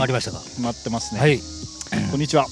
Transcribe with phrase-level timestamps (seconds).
[0.00, 0.40] 回りましたか？
[0.60, 1.20] 待ってますね。
[1.20, 1.38] はい
[2.10, 2.46] こんにちは。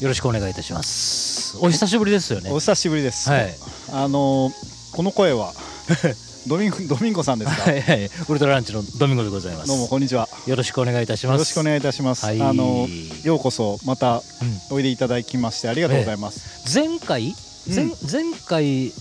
[0.00, 3.30] よろしくお願いいたしますお久しぶりですよねお久しぶりです。
[3.30, 3.54] はい
[3.92, 5.54] あのーこの声は
[6.48, 7.62] ドミンゴドミンゴさんですか？
[7.70, 10.28] はいはいウルトラランチのドミンゴでございますどうもこんにちは。
[10.46, 12.26] よろしくお願いいたしますよろしくお願いいたします。
[12.26, 14.22] はいあのーようこそまたうん
[14.70, 16.40] おいでいただきましてありがとうございます。
[16.74, 17.34] 前回？
[17.68, 18.92] 前,、うん前回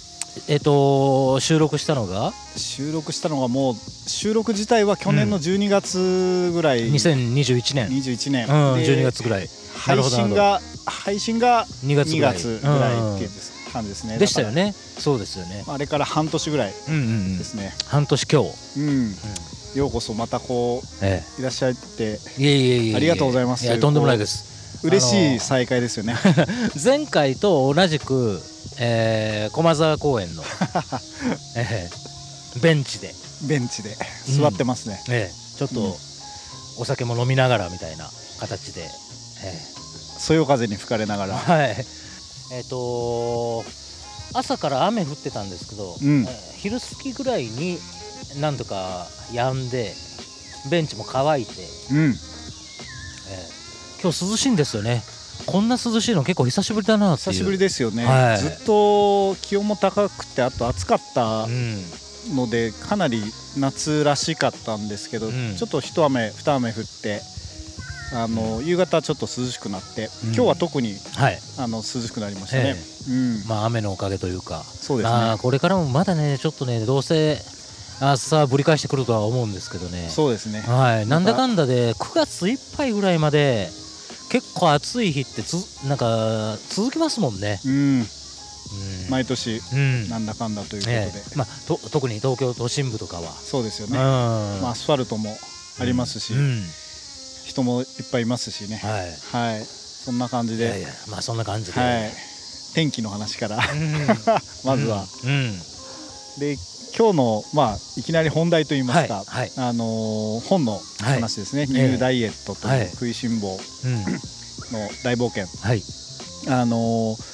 [0.48, 2.34] えっと収録したのが？
[2.56, 9.48] 収録したのがもう収録自体は去年の12月ぐらい、2021年、21年、うん、で12月ぐらい。
[9.78, 12.38] 配信が配信が2月2ぐらい。
[12.38, 13.30] 月ぐらいっていう
[13.74, 14.18] 感じですね。
[14.18, 14.74] でしたよね。
[14.74, 15.64] そうですよね。
[15.68, 15.74] ら。
[15.74, 17.38] あれから半年ぐらいうんうんうん。
[17.38, 17.74] ですね。
[17.88, 19.16] 半年今日、うん。
[19.76, 22.20] ようこそまたこえういらっしゃって。
[22.38, 22.96] え、いえいえいえいえ。
[22.96, 23.66] ありがとうございます。
[23.66, 24.51] いやとんでもないです
[24.84, 26.16] 嬉しい再会ですよね。
[26.82, 28.42] 前回と同じく、
[28.80, 30.44] えー、駒沢公園の、
[31.56, 32.02] えー
[32.62, 33.96] ベンチで、ベンチで
[34.28, 35.02] 座ってますね。
[35.10, 35.98] えーちょっうんと
[36.78, 38.90] お酒も飲みながらみたいな形で、
[39.44, 39.62] え
[40.18, 41.36] そよ風に吹かれながーら。
[41.38, 41.86] はい
[42.54, 43.64] えっ、と
[44.34, 47.80] 朝から雨降ってたんですけど、うんえー昼過ぎぐらいに
[48.40, 49.96] なんとか止んで
[50.70, 51.52] ベンチも乾いて、
[51.92, 52.20] うん。
[54.04, 55.04] えー今日涼しいんですよね。
[55.46, 58.06] こんな涼しいの結構久しぶりだな久しぶりですよね。
[58.06, 58.38] はい。
[58.38, 61.84] ずっと気温も高くてあと暑かったうん。
[62.36, 63.24] のでかなり
[63.58, 65.56] 夏らしかったんですけど、うん。
[65.56, 67.22] ちょっと一雨二雨降って。
[68.14, 70.34] あの夕方ちょっと涼しくなって、うん。
[70.34, 71.40] 今日は特にはい。
[71.58, 72.76] あの涼しくなりましたね。
[73.10, 74.64] うん、まあ雨のおかげというか。
[74.64, 75.16] そうですね。
[75.16, 77.38] まあこれからもまだねちょっとねどうせ
[78.02, 80.10] 朝ぶり返してくるとは思うんですけどね。
[80.10, 80.62] そうですね。
[80.62, 81.08] はい。
[81.08, 83.70] なんだかんだで9月いっぱいぐらいまで
[84.32, 88.06] 結構暑い日ってつなんか続きますもんね、うん、うん。
[89.10, 90.10] 毎年うん。
[90.10, 91.38] なんだかんだということで、ええ。
[91.38, 93.98] まあ、と特に東京都心部とかは、うんそうですよね。
[93.98, 95.36] まあアスファルトも
[95.80, 96.64] ありますし、うん。
[97.46, 98.78] 人もいっぱいいますしね。
[98.78, 99.12] はい。
[99.34, 102.12] はい、そんな感じで、いやいやまあそんな感じで、はい、
[102.74, 103.58] 天気の話から。
[103.58, 104.08] うん。
[104.64, 105.71] まずは、うん
[106.40, 106.58] で
[106.98, 109.52] 今日のまあいきなり本題といいますか、はいはい。
[109.58, 113.96] あのー本の話ですね、ニューダイエットと食いしん坊うん。
[114.04, 115.82] の大冒険、はい。
[116.50, 117.32] あのー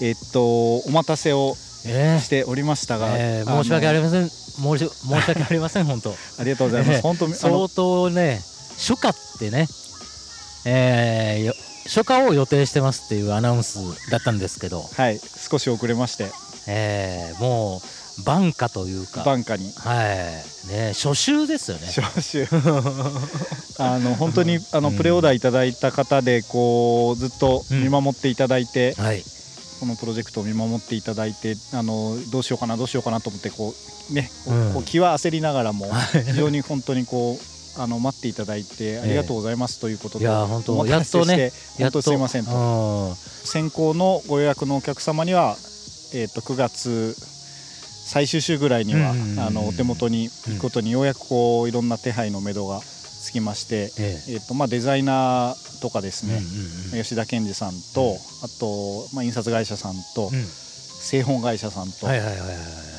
[0.00, 1.56] えっとお待たせを
[1.86, 4.28] えしておりましたが、えー申し訳ありまません。
[4.28, 6.10] 申し申し訳ありません本当。
[6.38, 6.94] ありがとうございます。
[6.96, 7.00] ええ。
[7.00, 8.42] 本当相当ね
[8.76, 9.68] 初夏ってね、
[10.64, 11.54] えーよ
[11.86, 13.78] 初夏を予定してますっていうアナウンス
[14.10, 15.18] だったんですけど、はい。
[15.50, 16.26] 少し遅れまして。
[16.66, 17.80] えーもう
[18.24, 19.22] 晩夏というか。
[19.24, 19.72] 晩夏に。
[19.76, 20.68] はい。
[20.72, 21.86] ね初秋ですよね。
[21.88, 22.46] 招集
[23.78, 24.96] あの本当にあのうん。
[24.96, 29.24] プレオーダーいただいた方でこうずっと見守っていただいて、はい。
[29.80, 33.74] このプロジェクトを見守っていただいてあのどうしようかなどうしようかなと思ってこ
[34.10, 34.74] うねこううん。
[34.74, 36.24] こう気は焦りながらもはい。
[36.24, 42.50] 非常に本当にこうあの待っていただいてありがとうございますということで、いや本当やっとね本当すいませんと。
[42.50, 43.16] うん。
[43.16, 45.56] 先行のご予約のお客様には、
[46.12, 47.16] えー、と9月
[48.08, 49.10] 最終週ぐらいには、
[49.46, 54.32] あのお手元に行くことにようやくこういろんな手配のめどがつきまして、ええ。
[54.34, 56.40] えーとまあ、デザイナーとかですね、
[57.02, 60.44] 吉田健二さんと、あと、まあ、印刷会社さんと、うん。
[61.00, 62.06] 製本会社さんと,、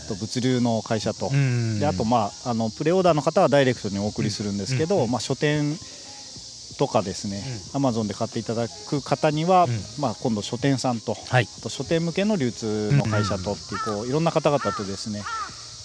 [0.08, 5.78] と物流の会社と、うんであと、まあ、あのプレオーダーの方はダイレクトにお送りするんですけど、まあ、書店
[6.80, 9.80] とかですね、アマゾンで買っていただく方には、うん。
[10.00, 11.48] まあ、今度書店さんとはい。
[11.60, 15.22] あと書店向けの流通の会社とっていうこういろんな方々とですね、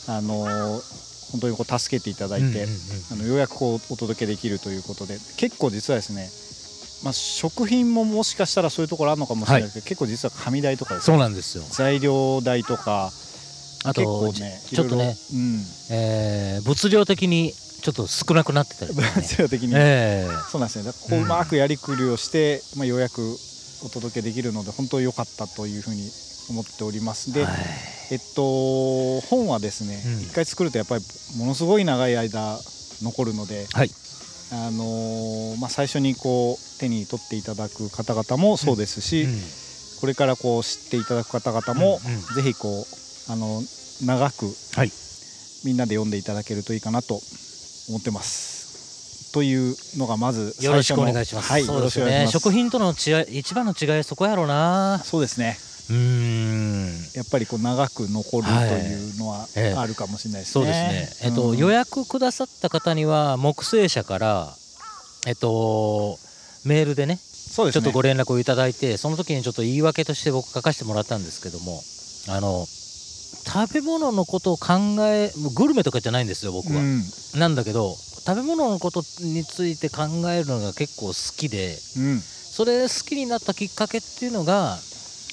[0.09, 2.67] あのー本当にこう助けていただいて、
[3.11, 6.29] あのようやくこうお届けできるということで結構実はですね、
[7.03, 11.65] まあ、食品ももしかしたらそういうところあるのかもしれないけど、結構実は紙代とかですそねうなんですよ。
[11.69, 13.11] 材料代とか
[13.85, 15.61] あとねちょっとね、うん。
[15.91, 17.53] えー物量的に
[17.85, 19.05] ちょっと少なくなってたりね
[19.51, 23.39] 的に、 えそうなんですねだからこううまくやりくりをして、まあ、ようやく
[23.85, 26.11] お届けできるので本当に良かったというふうに
[26.49, 27.31] 思っております。
[27.35, 27.57] で、えはい。
[28.13, 30.23] えっと本はですねうん。
[30.23, 31.05] 一、回作るとやっぱり
[31.37, 32.59] ものすごい長い間
[33.03, 33.91] 残るので、はい。
[34.53, 39.43] あのーまあ、最初にこう手に取っていただく方々もそうですし、うん。
[40.01, 42.35] これからこう知っていただく方々も、うんうん。
[42.35, 42.87] ぜひこ
[43.29, 43.63] うあの
[44.07, 44.93] 長くはい。
[45.67, 47.21] みんなで読んでいただけるといいかなと
[47.89, 49.33] 思ってます。
[49.33, 51.51] というのがまずよろしくお願いします。
[51.51, 52.29] はい、そうですよね。
[52.31, 55.03] 食品との違い、一番の違いはそこやろうな。
[55.05, 55.59] そうですね。
[55.91, 56.65] うーん。
[57.15, 60.53] やっぱりこう長く残るとはいいうのはええあるかもしれないですね。
[60.53, 61.09] そうですね。
[61.23, 64.55] えっと、うん予約くださった方には木星社から
[65.27, 66.19] えっと
[66.65, 67.83] メールでね、そうですね。
[67.83, 71.83] ちょっとご連絡をいただいて、その時にちょっと言い訳として僕書かせてもらったんですけども、
[72.29, 72.67] あの
[73.47, 76.81] 食べ物のことを考え、グルメとかじゃないんですよ僕は。
[76.81, 77.03] うん。
[77.37, 77.95] なんだけど
[78.27, 82.21] 食べ物のことについて考えるのが結構好きでうん。
[82.21, 84.79] それ好きになったきっかけっていうのが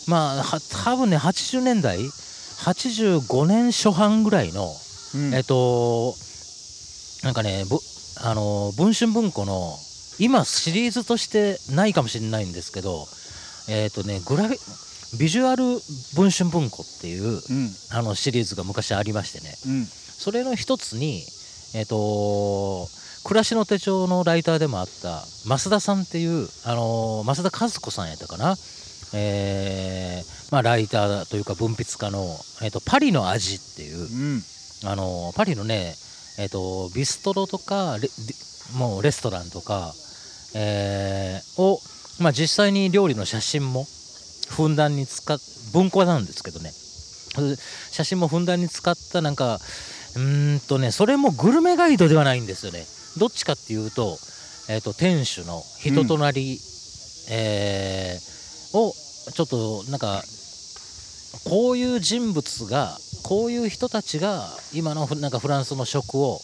[0.08, 4.68] まあは多分ね80年代85年初版ぐらいの、
[5.16, 5.34] うん。
[5.34, 6.16] えっと
[7.24, 7.78] なんかねぶ
[8.24, 9.78] あの文春文庫の
[10.20, 13.08] 今シリーズとしてないかもしれないんですけど
[13.70, 15.64] えっ、とねグラフィビジュアル
[16.16, 17.70] 文春文庫っていううん。
[17.92, 19.56] あのシリーズが昔ありましてね。
[19.68, 19.86] うん。
[19.86, 21.24] それの一つに
[21.74, 22.88] えっ、と
[23.24, 28.56] 暮らしの手帳のライターでもあった増田さんっていうあの増田和子さんやったかな。
[29.14, 32.20] えーまあライターというか文筆家の、
[32.62, 34.44] えー、とパリの味っていううん。
[34.84, 35.94] あのパリのね、
[36.40, 38.10] えー、とビストロとかレリ
[38.78, 39.94] もうレストランとか、
[40.56, 41.80] えーを、
[42.20, 43.86] まあ、実際に料理の写真も
[44.52, 45.40] ふんだんに使っ
[45.74, 46.72] 文庫なんですけどね。
[47.92, 49.56] 写真もふんだんに使ったなんか
[50.16, 52.86] うーんとねそれもグルメガイドではないんですよね。
[53.18, 54.20] どっちかっていうと,、
[54.70, 56.60] えー、と店主の人となり、
[57.30, 58.32] えー
[58.74, 58.94] を
[59.34, 60.24] ちょっとなんか
[61.48, 66.40] こういう人物がこういう人たちが今のフなんかフランスの食を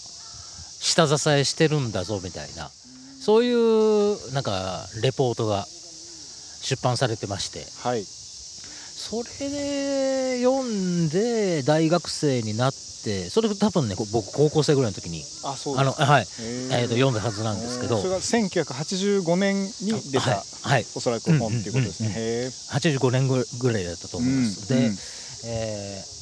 [0.80, 2.69] 下支えしてるんだぞみたいな。
[3.19, 5.65] そういうなんかレポートが
[6.62, 7.65] 出版されてまして。
[7.83, 8.04] はい。
[8.04, 16.27] それで読んで大学生になってそれ多分ねこ僕高校生ぐらいの時にあそうあのはい、
[16.74, 18.00] えーと読んだはずなんですけど。
[18.00, 24.86] それが1985年に出た、はい、はい、おそらく本っていうことですね、うんうんうんへえ85年ぐぐらいだったと思います、で、うん。
[24.86, 24.98] うん
[25.45, 26.18] えー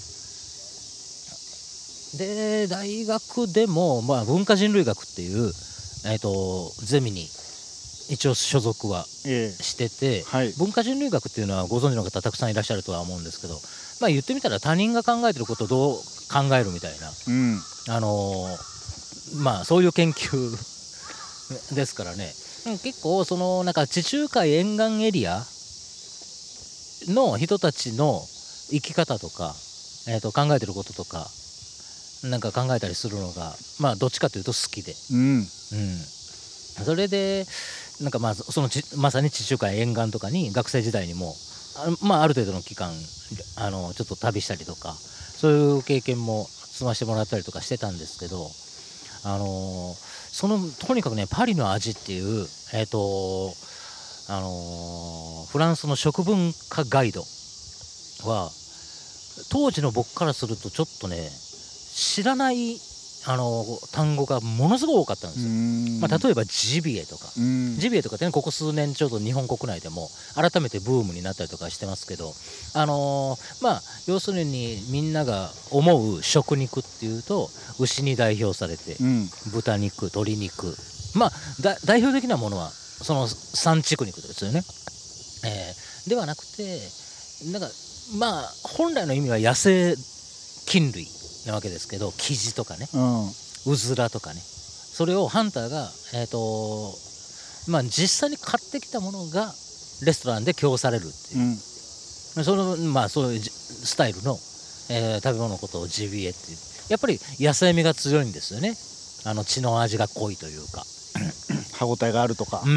[2.18, 5.52] で大学でも、まあ、文化人類学っていう、
[6.06, 7.28] えー、とゼミに
[8.10, 10.54] 一応所属はええしてて、はい。
[10.54, 13.54] 文化人類学っていうのはご存知の方たくさんいらっしゃるとは思うんですけど、
[14.02, 15.98] まあ、言ってみたら他人が考えてることをどう
[16.32, 17.60] 考えるみたいな、うん。
[17.90, 18.76] あのー
[19.42, 20.52] まあそういう研究
[21.76, 22.34] ですからね。
[22.68, 25.46] うん結構そのなんか地中海沿岸エリア
[27.08, 28.28] の人たちの
[28.72, 29.56] 生き方とか、
[30.08, 31.30] えー、と考えてることとか
[32.24, 35.38] なんか考えたりするのがまあどっちかというと好きで、うん。
[35.38, 35.46] うん、
[36.86, 37.46] それで
[38.02, 41.34] なんかまあそのまさに地中海沿岸とかに学生時代にも
[41.78, 42.92] あ,、まあ、ある程度の期間
[43.58, 48.50] あのちょっと旅したりとかそういう経験も積ましてもらったりとかしてたんですけど
[49.24, 53.54] あのそのとにかくねパリの味っていうえっ、と
[54.28, 57.22] あのフランスの食文化ガイド
[58.30, 58.50] は
[59.52, 61.30] 当時の僕からするとちょっとね
[61.96, 62.78] 知らない
[63.28, 65.50] あの単語がものすごい多かったんですよ。
[66.00, 67.76] まあ、例えばジビエとか、うん。
[67.80, 72.34] ジビエとかってねここ数年ちょっと日本国内でも改めてブームになったりとかしてますけど
[72.74, 77.50] あのーまあ要するにみんなが思う食肉っていうと
[77.80, 79.30] 牛に代表されてうん。
[79.52, 80.76] 豚肉鶏肉。
[81.16, 81.32] まあ
[81.62, 84.64] だ代表的なものはその三畜肉ですよね、
[85.46, 86.80] えーではなくて
[87.52, 87.68] なんか
[88.20, 89.96] まあ本来の意味は野生
[90.68, 91.08] 菌類
[91.46, 92.88] なわけですけどキジとかね。
[92.94, 93.28] うん。
[93.68, 94.42] うずらとかね。
[94.42, 96.94] それをハンターが、えーと
[97.68, 99.54] まあ、実際に買ってきたものが
[100.04, 101.42] レストランで供されるっていう。
[101.42, 101.56] う、ん。
[102.44, 104.38] そのまあそういうじスタイルの、
[104.90, 106.58] えー食べ物のことをジビエっていう。
[106.90, 108.76] やっぱり野生味が強いんですよね。
[109.26, 110.86] あの血の味が濃いというか、
[111.74, 112.62] 歯ごたえがあるとか。
[112.64, 112.72] うん。
[112.72, 112.74] う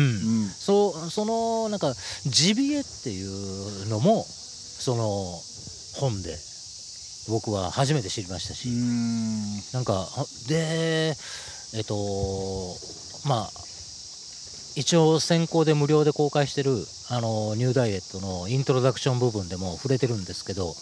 [0.46, 0.48] ん。
[0.48, 1.94] そうそのなんか
[2.26, 5.40] ジビエっていうのもその
[6.00, 6.36] 本で
[7.28, 9.56] 僕は初めて知りましたし、うん。
[9.72, 11.14] なんかあで
[11.74, 11.94] えっと
[13.28, 13.50] まあ
[14.76, 16.72] 一応先行で無料で公開してる
[17.10, 20.72] あのニューダイエットのイントロダクション部分でも触れてるんですけど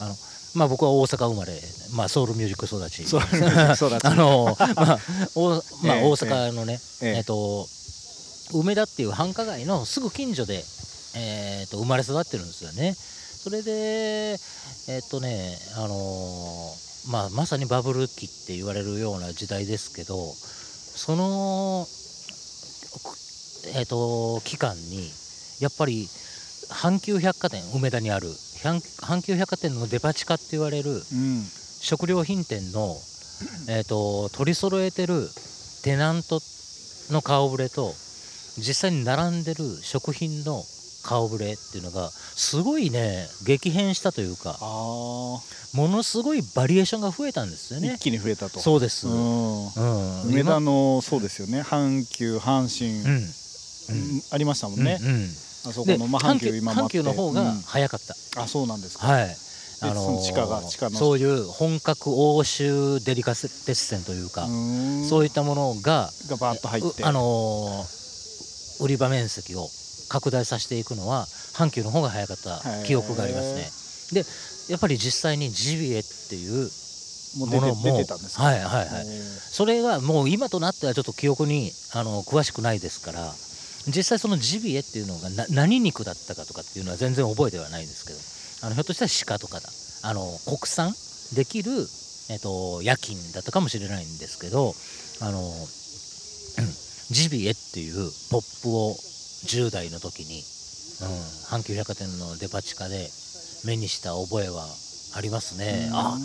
[0.00, 0.14] あの
[0.54, 1.52] まあ僕は大阪生まれ、
[1.94, 3.04] まあ、ソウルミュージック育ち。
[4.02, 4.98] あのまあ
[5.34, 5.50] お
[5.82, 7.68] まあ、ええ大阪のね、えええっと
[8.52, 10.64] 梅田っていう繁華街のすぐ近所で、
[11.14, 12.96] えー、と生まれ育ってるんですよね。
[13.42, 14.36] それで
[14.88, 21.86] えっ、とねあのーまあまさにバブル期って言われるような時代ですけどその
[23.78, 25.08] えっ、と期間に
[25.60, 26.08] やっぱり
[26.68, 31.42] 阪急百貨店梅田にある阪阪急百貨店のデパ地下って言われるうん。
[31.82, 32.94] 食料品店の、
[33.70, 35.26] えー、と取り揃えてる
[35.82, 36.40] テナント
[37.10, 37.94] の顔ぶれと
[38.58, 40.62] 実際に並んでる食品の
[41.02, 45.42] 顔ぶれっていうのがすごいね激変したというかあも
[45.88, 47.90] のすごいバリエーションが増えたんですよね。
[47.90, 48.00] あ一。
[48.02, 48.60] 気に増えたと。
[48.60, 49.66] そうです、ううん。
[49.66, 51.62] ん梅田のそうですよね。
[51.62, 53.22] 阪急阪神、うん。
[53.22, 54.22] うん。
[54.30, 55.24] ありましたもんね、うんうん。
[55.66, 56.98] あそこでの、まあ、阪阪急急今もあって。
[56.98, 57.60] 阪急の方がうん。
[57.62, 59.36] 早かった、あそうなんですか、はい。
[59.82, 60.98] あの地下が地下の。
[60.98, 64.46] そういう本格欧州デリカテッセンというか、
[65.08, 67.02] そういっったものががバーッと入って。
[67.02, 68.00] うあのー
[68.82, 69.68] 売り場面積を
[70.10, 71.24] 拡大させていくのは
[71.54, 73.54] 阪急の方が早かった記憶があります
[74.12, 74.20] ね。
[74.22, 74.26] で
[74.72, 76.68] やっぱり実際にジビエっていう
[77.38, 78.42] ものも出てたんですか？
[78.42, 79.06] はいはいはい。
[79.06, 83.32] それがもう今となってはちょっと記憶にあの詳しくないですから
[83.86, 89.70] 実際そのジビエっていうのがな何肉だったかとかっていうのは全然覚えてはないんですけどあのひょっとしたら鹿とかだ。
[90.02, 90.92] あの国産
[91.36, 91.70] できる、
[92.30, 94.74] えっと夜勤だったかもしれないんですけど
[95.20, 95.60] あの、うん
[97.10, 97.94] ジビエっていう
[98.30, 98.94] ポップを
[99.46, 100.42] 10代の時に、
[101.02, 103.08] うん、阪急百貨店のデパ地下で
[103.64, 104.66] 目にした覚えは
[105.16, 105.90] ありますね。
[105.92, 106.16] あ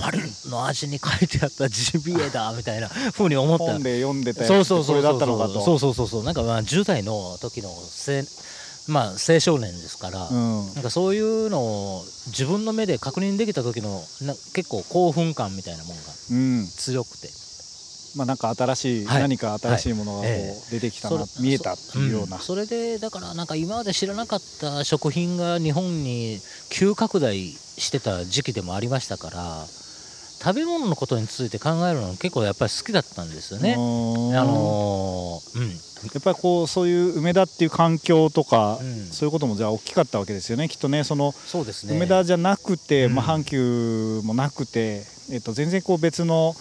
[0.00, 0.18] パリ
[0.50, 3.64] の味に書いてあったジビエだ みたいなふうに思った。
[3.64, 5.16] 本で読んでたそうそうそうそう。
[5.16, 5.62] ったのかと。
[5.62, 6.24] そうそうそうそう。
[6.24, 8.24] なんかまあ10代の時の青
[8.86, 10.74] まあ青少年ですから、うん。
[10.74, 17.28] なんかそういうのを自分の目で確認できた時のな結構興奮感みたいなものがうん強くて
[18.14, 19.22] まあなんか新しい、はい。
[19.22, 20.54] 何か新しいものがこうはいえ。
[20.70, 22.40] 出てきたな、それ見えたっていうような、ん。
[22.40, 29.66] それでだからなんか今まで知らなかった食品が日本に急拡大してた時期でもありましたから
[30.42, 33.74] 食べ物のことについて考えるの結構やっぱり好きだったんですよね。
[33.74, 35.68] あのーうん。
[35.70, 35.76] や
[36.18, 39.06] っぱりこうそういう梅田っていう環境とか、うん。
[39.08, 41.04] そういうこともじゃあ大きかったわけですよねきっとね。
[41.04, 41.94] そのそうですね。
[41.94, 43.14] 梅田じゃなくて、うん。
[43.16, 46.54] まあ、阪急もなくて、えっと、全然こう別の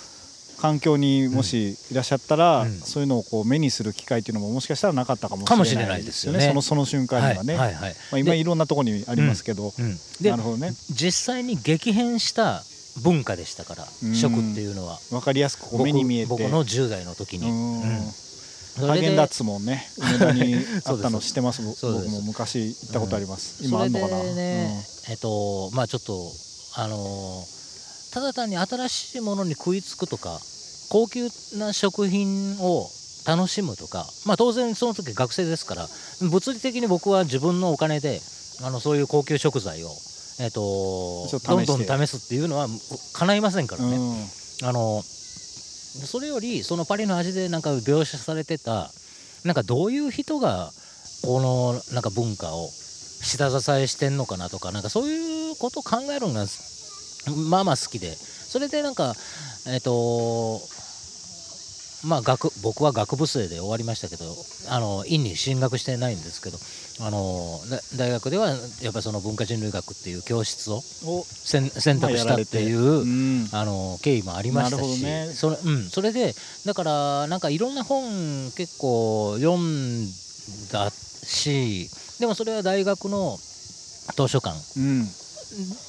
[0.60, 2.80] 環境にもしいらっしゃったら、うん。
[2.80, 6.42] そういうのをこう目にする機会っていうのももしかしたらなかったかもしれなないいですよね。
[6.42, 7.74] そのその瞬間にはね、はい。
[7.74, 7.84] はい。
[7.84, 7.94] はい。
[7.94, 10.74] まあ、今でいろんなところにありますけど、うん、でなるほどね。
[10.90, 12.64] 実際に激変した
[13.02, 14.16] 文化でしたから、うん。
[14.16, 15.00] 食っていうのは。
[15.10, 16.30] 分かりやすく目に見えて。
[16.30, 17.50] 僕僕の10代の時に、
[18.78, 21.62] ハーゲンダッツもね梅田にあったの 知ってます？
[21.62, 23.70] 僕も昔行ったことあります、うん。
[23.70, 24.24] 今あんのかな？
[24.24, 26.32] ね、えっとまあちょっと
[26.76, 27.59] あのー
[28.14, 30.40] ただ単に新しいものに食いつくとか
[30.90, 32.90] 高級な食品を
[33.28, 35.88] 楽しむとかまあ当然その時学生ですから
[36.30, 38.20] 物理的に僕は自分のお金で
[38.64, 39.90] あのそういう高級食材を
[40.42, 42.68] えっとどんどん試すっていうのは
[43.14, 44.68] 叶いませんからね、うん。
[44.68, 48.92] あのそれよりそのパリの味でなんか描写されてた
[49.44, 50.72] なんかどういう人が
[51.24, 52.70] このなんか文化を
[53.22, 56.46] 下支えしてんのかなとかなんかそういうことを考えるのが
[57.50, 58.16] まあまあ好きで。
[58.16, 59.14] それでなんか
[59.68, 60.60] えっ、と
[62.04, 64.26] まあ学僕は学部生で終わりましたけど
[64.70, 66.58] あの院に進学してないんですけど
[67.06, 73.50] あのだ大学ではやっぱりその文化人類学っていう教室をお選選択したっていう、うん。
[73.52, 76.34] あの経緯もありましたし、ねそれうん、それで
[76.66, 78.04] だからなんかいろんな本
[78.52, 80.06] 結構読ん
[80.72, 85.08] だしでもそれは大学の図書館うん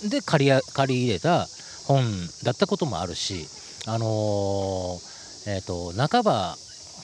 [0.08, 1.46] で借りや借り入れた
[1.86, 2.04] 本
[2.44, 3.46] だったこともあるし
[3.86, 5.10] あのー
[5.46, 6.56] えっ、と半ば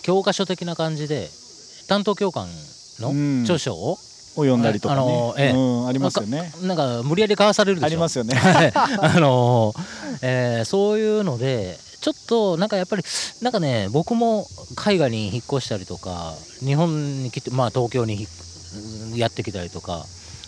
[0.02, 1.28] 教科書的な感じで
[1.88, 2.46] 担当教官
[3.00, 3.38] うん。
[3.40, 3.98] の著書を、を
[4.36, 5.50] 読んだりとかね、あのええ。
[5.52, 6.52] うん、ありますよね。
[6.62, 8.34] なんか無理やり買わされるありますよね。
[8.34, 13.02] は いあのーえーそういうのでちょっとなんかやっぱり
[13.42, 14.46] なんかね僕も
[14.76, 18.28] 海外に引っ越したりとか日本に来てまあ東京にひ
[19.16, 20.06] やってきたりとか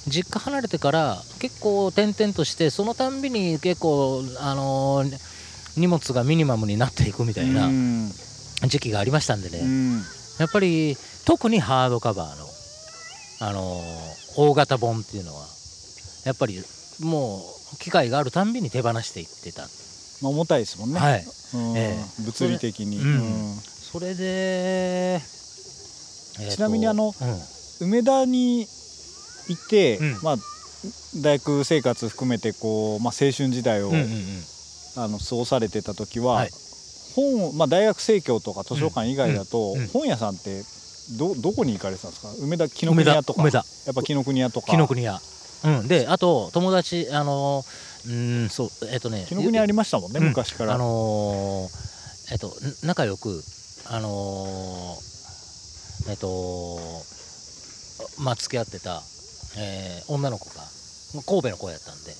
[0.09, 5.39] 実家離れてから結構転々としてそのたんびに結構あのー
[5.77, 8.11] 荷物がミニマムになっていくみたいなうん。
[8.67, 10.03] 時期がありましたんでね、うん。
[10.41, 12.47] やっぱり特にハードカバーの、
[13.49, 15.47] あのー大型本っていうのは
[16.25, 16.63] やっぱり
[17.01, 21.25] もう機会があるたんびに手放していってた、まあ、重たいですもんね、はい。
[21.55, 21.77] うん。
[21.77, 22.23] ええ。
[22.23, 23.51] 物理的に、それうん。
[23.51, 23.57] うん。
[23.61, 25.21] それで、えー
[26.51, 27.41] とちなみにあのうん。
[27.81, 28.67] 梅田に
[29.49, 30.19] いて、うん。
[30.23, 30.37] まあ、
[31.23, 33.91] 大学生活含めてこう、まあ、青春時代を、
[34.97, 36.51] あの過ごされてた時は、はい。
[37.15, 40.63] 本を、まあ、大学生協とか図書館以外だと、本屋さんって
[41.19, 42.29] どどこに行かれてたんですか？
[42.41, 43.43] 梅田紀ノ国屋とか。
[43.43, 43.59] 梅田。
[43.87, 44.67] やっぱ紀ノ国屋とか。
[44.69, 45.21] 紀ノ国屋、
[45.65, 50.29] うん、であと友達あのーうんそうえっ、とね紀ノ国屋ありましたもんね、うん。
[50.29, 52.53] 昔から、あのーえっとん
[52.87, 53.43] 仲良く
[53.87, 56.79] あのーえっと
[58.23, 59.03] まあ付き合ってた、
[59.57, 60.63] えー女の子が
[61.27, 62.13] 神戸の子やったんで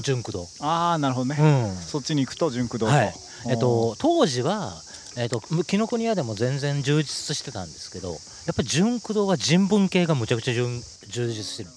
[0.00, 0.46] 純駆動。
[0.60, 1.76] ああなるほどね、うん。
[1.76, 3.14] そっちに行くと純駆動と、はい。
[3.48, 4.72] えっと当時は
[5.16, 8.18] えっと紀ノ国屋でも全然充実してたんですけどやっ
[8.56, 10.66] ぱり純駆動は人文系がむちゃくちゃ充
[11.08, 11.70] 充実してる、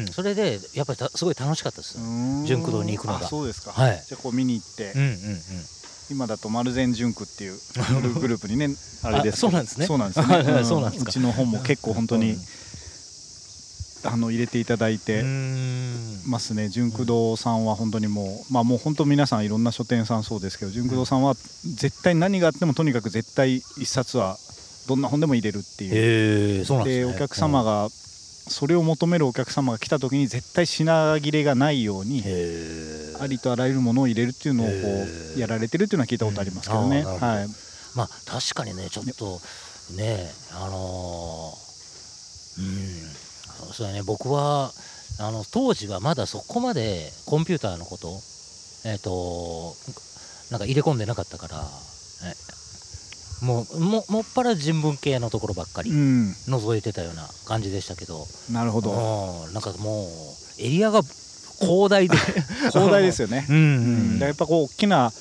[0.00, 1.98] うん、それでやっぱりたすごい楽しかったです
[2.46, 3.20] 純駆動に行くのが。
[3.20, 4.02] あそうですか、はい。
[4.06, 5.16] じゃあこう見に行って、うんうんうん。
[6.10, 7.58] 今だと丸善純駆っていう
[8.18, 9.86] グループにねあれですそうなんですね。
[9.86, 11.10] そうなんですね、そうなんですか。
[11.10, 12.40] うちの本も結構本当に、うん
[14.04, 15.22] あの入れていただいて
[16.26, 16.68] ますね。
[16.68, 24.38] 純駆動さんは本当にもうまあもう本当皆さんいろんな書店さんそうですけど純駆動さんは絶対何があってもとにかく絶対一冊は
[24.88, 26.64] どんな本でも入れるっていう。
[26.84, 32.24] で、お客様がそれを求めるお客様が来た時に絶対品切れがないように
[33.20, 34.72] ありとあらゆるものを入れるっていうのをこ
[35.36, 37.04] うやられてるっていうのは聞いたことありますけどね。
[37.04, 37.48] はい、
[37.94, 39.40] まあ確かにねちょっと
[39.94, 43.19] ねあのー、うん
[43.72, 44.02] そうだね。
[44.02, 44.72] 僕は
[45.18, 48.08] あの当時はまだそこまでコンピューターのこと
[48.84, 49.74] えっ、ー、と
[50.50, 51.64] なんか入れ込んでなかったから、
[53.42, 58.92] もうももっぱら人文系のところばっかり覗いてたような感じでしたけど、うん、なるほど。
[59.52, 61.02] なんかもうエリアが
[61.60, 62.16] 広大で。
[62.72, 63.56] 広大ですよね、 うん、
[64.14, 65.12] うん、やっぱこう大きな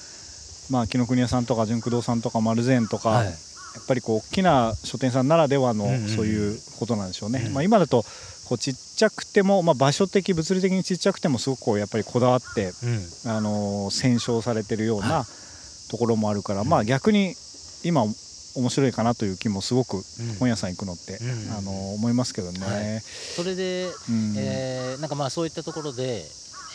[0.69, 3.31] まあ紀ノ国屋さんとか純駆動さんとか丸善とか、はい、や
[3.79, 7.47] っぱりこう大きな書店さんならではのそういうことなんでしょうね、うん。
[7.47, 8.03] うん、まあ、今だと
[8.47, 12.71] こうちっちゃくても、まあ、場所的物理的にちっちゃくてもすごくこうやっぱりこだわって、
[13.25, 15.25] うん、あの選奨されてるような
[15.91, 17.35] ところもあるから、はい、まあ逆に
[17.83, 18.03] 今
[18.55, 20.01] 面白いかなという気もすごく
[20.39, 22.59] 本屋さん行くのって、うん、あの思いますけどね。
[22.59, 26.23] はい、それで、うん、えー、なんかまあそういったところで、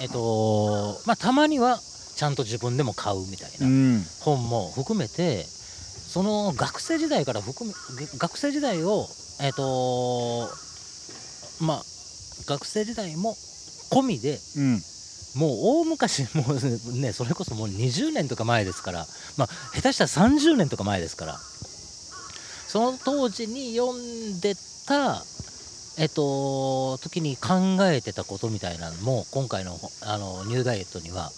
[0.00, 1.80] えっ、ー、とまあ、たまには
[2.14, 3.66] ちゃんと自分でも買うみたいな
[4.20, 5.46] 本も含めて、
[6.14, 9.08] その学生時代から含め学生時代を
[9.42, 10.48] えっ、ー、と
[11.60, 11.82] まあ
[12.46, 13.34] 学生時代も
[13.90, 14.78] 込みで、うん。
[15.34, 19.04] もう大昔もうねそれこそもう20年とか前ですから
[19.36, 24.54] まあ下手したら30年とか前ですからその当時に読んで
[24.86, 25.24] た
[25.98, 31.32] えっと時に考えてたことみたいなのも今回のあのニューダイエットには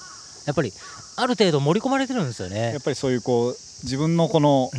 [0.46, 0.72] やっぱり
[1.16, 2.72] ある程度盛り込まれてるんですよね。
[2.72, 4.70] やっぱりそういうこう自分のこの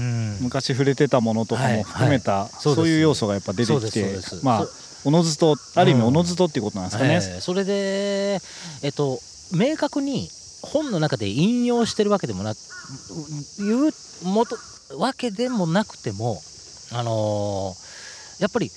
[0.42, 4.68] 昔触れてたものとかも含めた、そういう要素がやっぱ出てきてまあ
[5.06, 8.40] おのずとある意味おのずとっていうことなんですかね、うんえー、それで
[8.82, 9.20] えっと
[9.54, 10.30] 明確に
[10.62, 12.58] 本の中で引用してるわけでもなく
[13.62, 13.92] いう
[14.26, 14.58] もと
[14.98, 16.42] わけでもなくても
[16.92, 18.72] あのー、やっぱり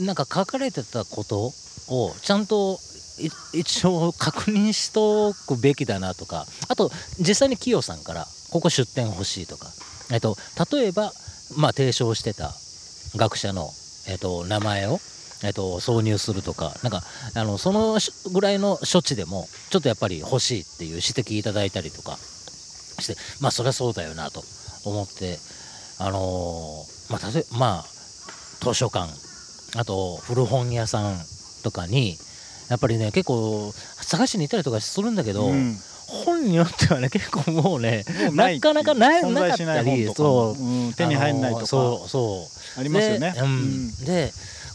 [0.00, 1.52] なんか書かれてたこと
[1.88, 2.78] をちゃんと
[3.52, 6.46] 一応確認しておくべきだなとか。
[6.68, 9.72] あと実際に企業さんからここ出店欲しいとか、
[10.10, 10.36] えっと、
[10.70, 11.12] 例えば、
[11.56, 12.54] まあ、提唱してた
[13.16, 13.72] 学者の、
[14.06, 15.00] えっと、名前を、
[15.42, 16.74] えっと、挿入するとか。
[16.82, 17.02] なんか
[17.34, 17.98] あのその
[18.32, 22.18] ぐらいの処置でもちょっとやっぱり欲しいっていう指摘いただいたりとか。
[23.02, 24.42] してまあそりゃそうだよなと
[24.84, 25.38] 思って
[25.98, 27.86] あのー、まあ例えまあ
[28.64, 29.26] 図書館。
[29.76, 31.18] あと古本屋さん
[31.62, 32.16] とかに
[32.68, 35.76] やっぱりね結構探しに行ったりとかするんだけど、うん、
[36.06, 41.66] 本によってはね 結構もうねなかなかななかったりそう、うん、手に入らないとか。
[41.66, 42.80] そうそう。
[42.80, 43.32] ありますよね。
[43.32, 44.32] で,、うん、で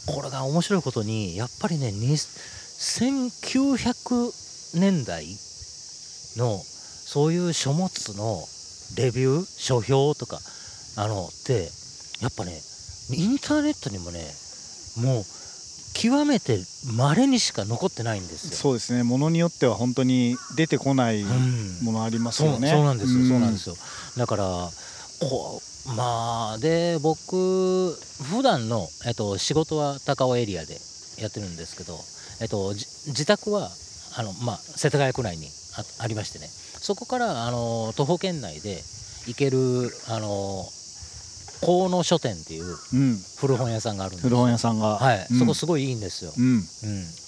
[0.07, 4.31] これが面白いことにやっぱりね1900
[4.79, 5.27] 年代
[6.37, 8.47] のそういう書物の
[8.97, 10.39] レビュー書評とか
[10.97, 11.69] あのって
[12.21, 12.57] やっぱね
[13.11, 14.21] インターネットにもね
[14.97, 15.23] もう
[15.93, 16.59] 極めて
[16.95, 18.51] 稀にしか残ってないんですよ。
[18.55, 19.03] そうですね。
[19.03, 21.23] ものによっては本当に出てこない
[21.83, 23.75] ものありますよね、うん、そうなんですよ、うん、そうなんですよ。
[24.17, 24.69] だから
[25.19, 30.77] こうまあで僕普段のえっと仕事は高尾エリアで
[31.19, 31.99] やってるんですけど
[32.41, 33.69] えっと自宅は
[34.15, 35.47] あのまあ世田谷区内に
[35.99, 36.47] ありましてね。
[36.47, 38.81] そこからあの徒歩圏内で
[39.27, 40.65] 行けるあの
[41.65, 42.75] 河野書店っていう
[43.37, 46.61] 古本屋さんがあるんです、古本屋さんが、はい、うん、そこすごいいいんですよ、うん、うん、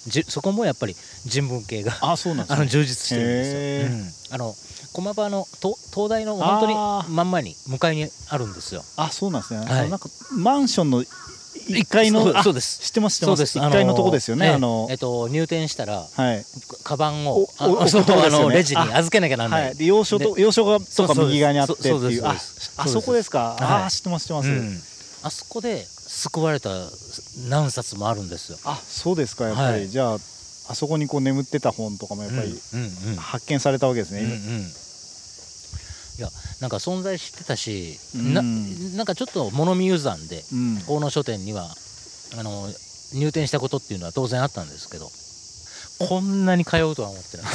[0.06, 4.56] じそこもやっぱり人文系があそうなんです、ね、 あの充実してるんですよ、うん、あの
[4.92, 6.74] 駒場の東東大の本当に
[7.14, 8.84] 真ん前に向かいにあるんですよ。
[8.96, 11.04] あそうなんですね、はい、なんかマンションの
[11.66, 13.58] 1階のそうです知ってます知ってます。
[13.58, 16.44] 1階のとこですよね、あのえっと入店したら、はい、
[16.82, 22.26] カバンをあのレジに預けなきゃなんない、要所と要所がとか右側にあってっていう。
[22.26, 22.36] あ
[22.76, 26.70] あそこですか、ああ知ってます知ってます、あそこで救われた
[27.48, 28.58] 何冊もあるんですよ。
[28.64, 30.18] あそうですかやっぱり、じゃあ
[30.68, 32.58] あそこにこう眠ってた本とかもやっぱり
[33.18, 34.22] 発見されたわけですね、
[36.18, 36.28] いや
[36.60, 38.42] なんか存在してたし、うん、な
[38.96, 41.66] なんかちょっと物見遊山で、うん、河野書店には
[42.38, 42.68] あの
[43.14, 45.10] 入店したことっていうのは当然あったんですけど
[46.08, 47.44] こんなに通うとは思ってな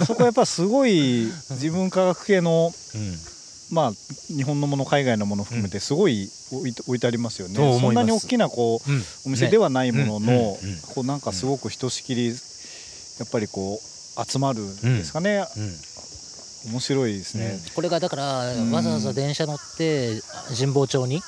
[0.00, 3.18] あそこやっぱすごい自分科学系の、うん、
[3.70, 3.92] まあ
[4.28, 8.90] 日本のもの海外のもの含めてすごい置いて置いてありますよね、そんなに大きなこう、
[9.26, 10.58] お店ではないものの、
[10.94, 12.34] こうなんかすごくひとしきりや
[13.24, 15.44] っぱりこう集まるんですかね、
[16.66, 20.20] 面白いですね、うん、これがだから、わざわざ電車乗って
[20.58, 21.20] 神保町に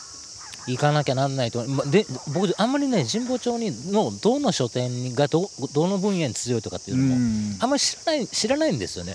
[0.67, 7.17] 行かなきゃなんないと、ま、で僕あんまりね神保町にのどの書店がどどの分野に強いとかっていうのも、
[7.61, 9.15] あんまり知らない知らないんですよね。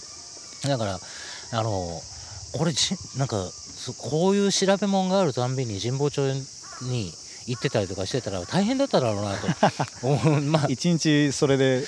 [0.63, 0.99] だから
[1.51, 2.01] あの
[2.58, 3.38] これじなんか
[3.97, 6.21] こういう調べ物があるたんびに神保町
[6.82, 7.12] に
[7.48, 10.42] 行ってたりとかしてたら大変だっただろうなと。
[10.42, 10.68] まあ。
[10.68, 11.86] 一日それで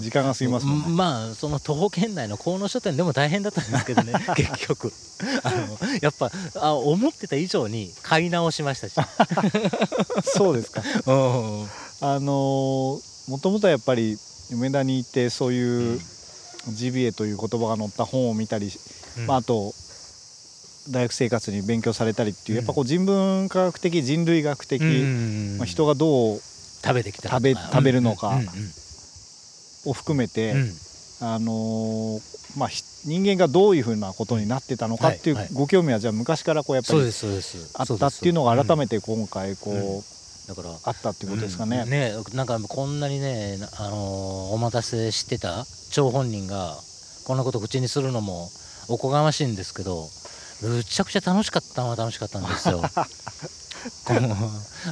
[0.00, 4.92] 時間が過ぎますね、うん、まあその徒歩圏内の河野書店でも大変だったんですけどね 結局。
[5.44, 8.94] あのやっぱあ思ってた以上に買い直しましたし。
[10.36, 11.68] そうですか、うん、
[12.00, 14.18] あのもともとやっぱり
[14.50, 16.00] 梅田に行ってそういう
[16.68, 18.70] ジビエという言葉が載った本を見たり、
[19.18, 19.74] うん、まあ、あと
[20.90, 24.82] 大学生活に勉強されたりっていう、やっぱこう人文科学的人類学的、
[25.58, 28.40] まあ、人がどう食べてきた食べ食べるのか
[29.86, 30.54] を含めて、
[31.20, 32.20] あの
[32.56, 32.68] まあ、
[33.04, 41.84] 人間がどういうふうなことになってたのかっていうご興味はじゃあ昔からこうやっぱりあったっていうのが改めて今回こう、だからあったっていうことですかね。
[41.84, 46.76] ねなんかこんなにね、あのお待たせしてた張本人が
[47.24, 48.50] こんなこと口にするのも
[48.88, 50.08] おこがましいんですけど
[50.62, 52.82] むちゃくちゃ楽しかったのは楽しかったんですよ。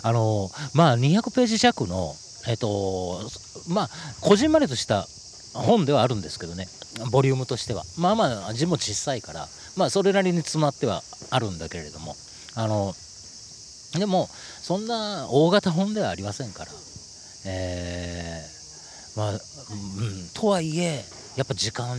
[0.02, 3.30] あのまあ200ページ弱のえっと
[3.68, 5.06] まあこじんまりとした
[5.54, 6.68] 本ではあるんですけどね。
[7.10, 7.84] ボリュームとしては。
[7.96, 12.16] まあまあ字も小さいからまあそれなりに詰まってはあるんだけれども。
[12.54, 12.94] あの
[13.94, 14.28] でも
[14.62, 16.72] そんな大型本ではありませんから。
[17.44, 19.38] えー、まあ、うん、
[20.34, 21.04] とはいえ
[21.36, 21.96] やっぱ時間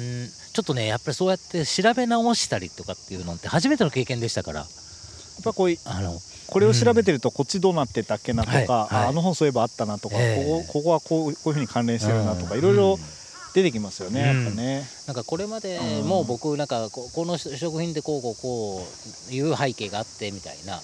[0.53, 4.59] ちょっとねやっぱりそうやって調べ直したりとかっていうのって初めての経験でしたから。
[4.59, 12.99] やっぱこうあのこれを調べてるとこっちどうなってたっけなとか、うんあの本そういえばあったなとか、えー、ここここはこうこういうふうに関連してるなとか、いろいろ
[13.55, 14.83] 出てきますよね、やっぱね。
[15.07, 18.87] なんかこれまでもう僕なんかこの食品でこうこうこ
[19.29, 20.81] ういう背景があってみたいな。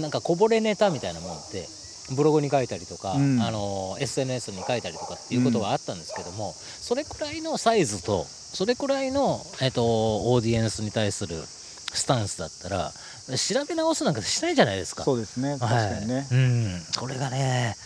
[0.00, 1.68] なんかこぼれネタみたいなものって
[2.14, 12.92] ブログに書いたりとか、うん、あの SNS に書いたりとかっていうことはあったんですけども、うん、それくらいのサイズとそれくらいの、えっと、オーディエンスに対するスタンスだったら
[13.36, 15.04] 調べ直すなんかしないじゃないですか。
[15.04, 15.56] そうですね。
[15.58, 16.82] 確かにね、はい、うん。
[16.98, 17.76] これがね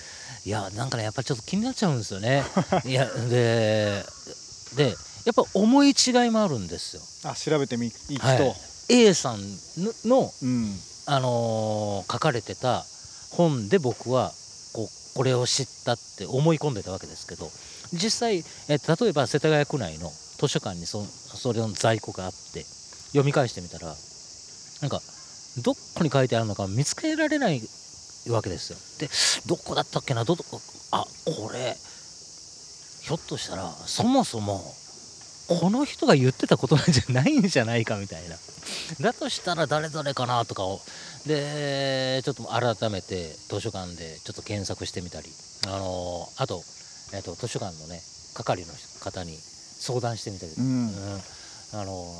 [0.44, 2.44] いやなんかねやっぱりちょっと気になっちゃうんですよね。
[2.84, 4.04] いやで
[4.76, 7.02] でやっぱ思い違いもあるんですよ。
[7.24, 8.54] あ調べてみいくと、はい、
[8.88, 9.40] A さん
[10.04, 12.84] の、うん、あのー、書かれてた
[13.30, 14.32] 本で僕は
[14.72, 17.50] こうこれを知ったって思い込んでたわけですけど。
[17.92, 20.10] 実際、え例えば世田谷区内の
[20.42, 22.64] 図書館にそそれの在庫があって
[23.10, 23.94] 読み返してみたら
[24.80, 25.00] なんか
[25.62, 27.60] どこに書いてあるのか見つけられない
[28.28, 28.78] わけですよ。
[28.98, 29.08] で
[29.48, 30.24] どこだったっけな？
[30.24, 31.76] どこあこれ
[33.02, 34.60] ひょっとしたらそもそも
[35.60, 38.36] この人が言ってたことなんじゃないんじゃないかみたいな。
[39.00, 40.80] だとしたら誰々かなとかを
[41.24, 45.28] でちょっと改めて図書館でちょっと検索してみたり
[45.68, 46.62] あのあと,、
[47.14, 48.00] えーと、図書館のね
[48.34, 49.36] 係の方に
[49.82, 51.20] 相談してみたり、うん、うん、
[51.74, 52.14] あの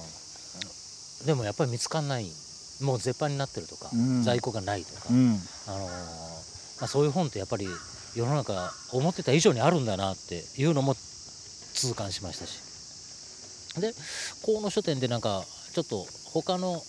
[1.27, 2.27] でもやっぱり見つかんない。
[2.81, 7.68] もう絶版になってるとか、うん、在庫がないとか、うん、あのまあ、そういう本ってやっぱり
[8.16, 10.96] 世の中思ってた以上にあるんだなっていうのも
[11.75, 12.72] 痛感しましたし。
[13.81, 13.94] で
[14.44, 16.83] 河野書店でなんかちょっと他の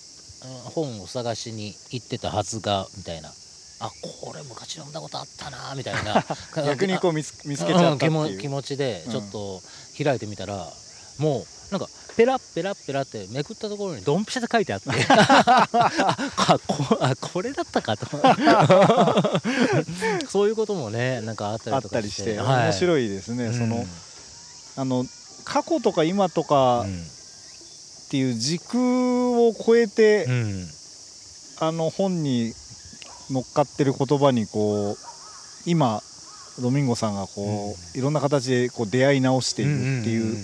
[0.73, 3.29] 本を探しに行ってたはずがみたいな。
[3.79, 6.25] あこれ昔読んだことあったなみたいな。
[6.65, 8.39] 逆にこう見つ見つけちゃったっていう。
[8.39, 9.61] 気持ちでちょっと
[10.01, 14.89] 開いてみたら、うん、もうなんかペラペラペラってめくったところにドンピシャで書いてあって。
[15.09, 15.67] あ
[16.67, 18.05] こあ これだったかと。
[20.29, 23.85] そういうこともねなんかあったりとかして、はい、面白いですね、うん、その
[24.75, 25.05] あの
[25.45, 27.07] 過去とか今とか、うん
[28.13, 30.67] っていう時空を超えて、うん、
[31.61, 32.53] あの本に
[33.31, 34.97] 乗っかってる言葉にこう
[35.65, 36.03] 今
[36.59, 40.35] ドミンゴさんがこう、うん、いろんな形でこう出会い直しているっていう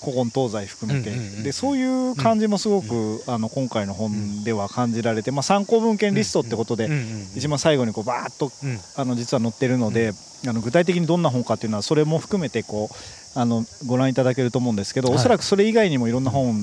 [0.00, 1.10] 古今東西含めて、
[1.42, 6.88] でそういう感じもすごく、あの今回の本では感じられて、まあ、参考文献リストってことで、
[7.34, 8.50] 一番最後にこうバーッと、
[8.96, 10.12] あの実は載ってるので、
[10.46, 16.54] あの具体的にどんな本かっていうのはそれも含めてこうあのご覧いただけると思うんですけど、はい、おそらくそれ以外にもいろんな本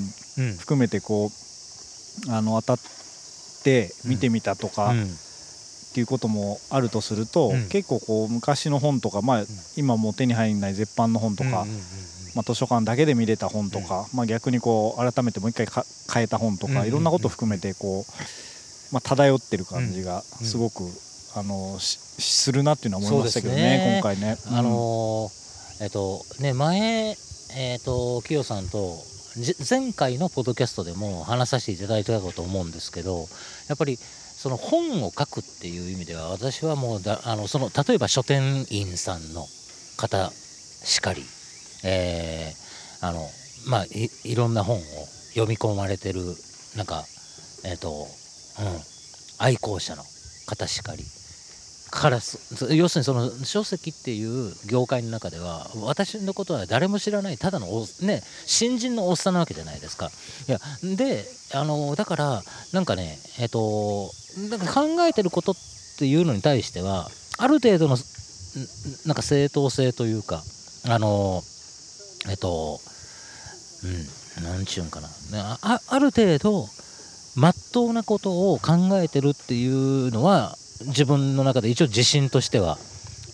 [0.60, 1.30] 含めてこ
[2.28, 2.84] う、あの当たっ
[3.64, 4.94] て見てみたとか、
[5.96, 9.44] っていうこともあるとすると、結構こう昔の本とか、まあ、
[9.78, 11.66] 今も手に入らない絶版の本とか、
[12.36, 15.68] まあ、図書館だけで見れた本とか、まあ、逆にこう改めてもう一回
[16.14, 20.84] 変えた本とか、いろんなことを含めてこう、まあ、漂ってる感じがすごく、
[21.38, 24.02] あのするなっていうのは思いましたけどね、ね。
[24.02, 24.38] 今回ね。
[24.48, 25.46] あのー
[25.82, 27.18] えっとね前
[27.58, 28.96] えっとキヨさんと
[29.70, 33.28] 前回のポッドキャストでも話させていただいたかと思うんですけど
[33.68, 34.00] やっぱり
[34.46, 39.48] その本を書くっていう意味では私はもうだあのその例えば書店員さんの
[39.98, 41.24] 方しかり、
[41.84, 43.28] えー、あの
[43.68, 44.82] まあいいろんな本を
[45.34, 46.22] 読み込まれてる
[46.78, 47.06] なんか
[47.66, 48.06] えっ、ー、と、うん、
[49.40, 50.04] 愛好者の
[50.46, 51.04] 方しかり。
[51.96, 57.68] から要するにその書籍っていう業界の中では私のことは誰も知らないただの
[58.02, 60.12] ね新人のおっさんなわけじゃないですか。
[60.48, 60.60] いや
[60.98, 64.12] であのだからなんかねえっ、と
[64.50, 65.56] なんか考えてることっ
[65.98, 67.98] ていうのに対してはある程度の
[69.06, 70.44] なんか正当性というか
[70.90, 71.42] あの
[72.30, 72.80] えっ、と
[74.38, 75.08] うん何ちゅうんかな
[75.62, 76.68] あある程度
[77.38, 82.78] まっとうなことを考えてるっていうのは自分の中で一応自信としては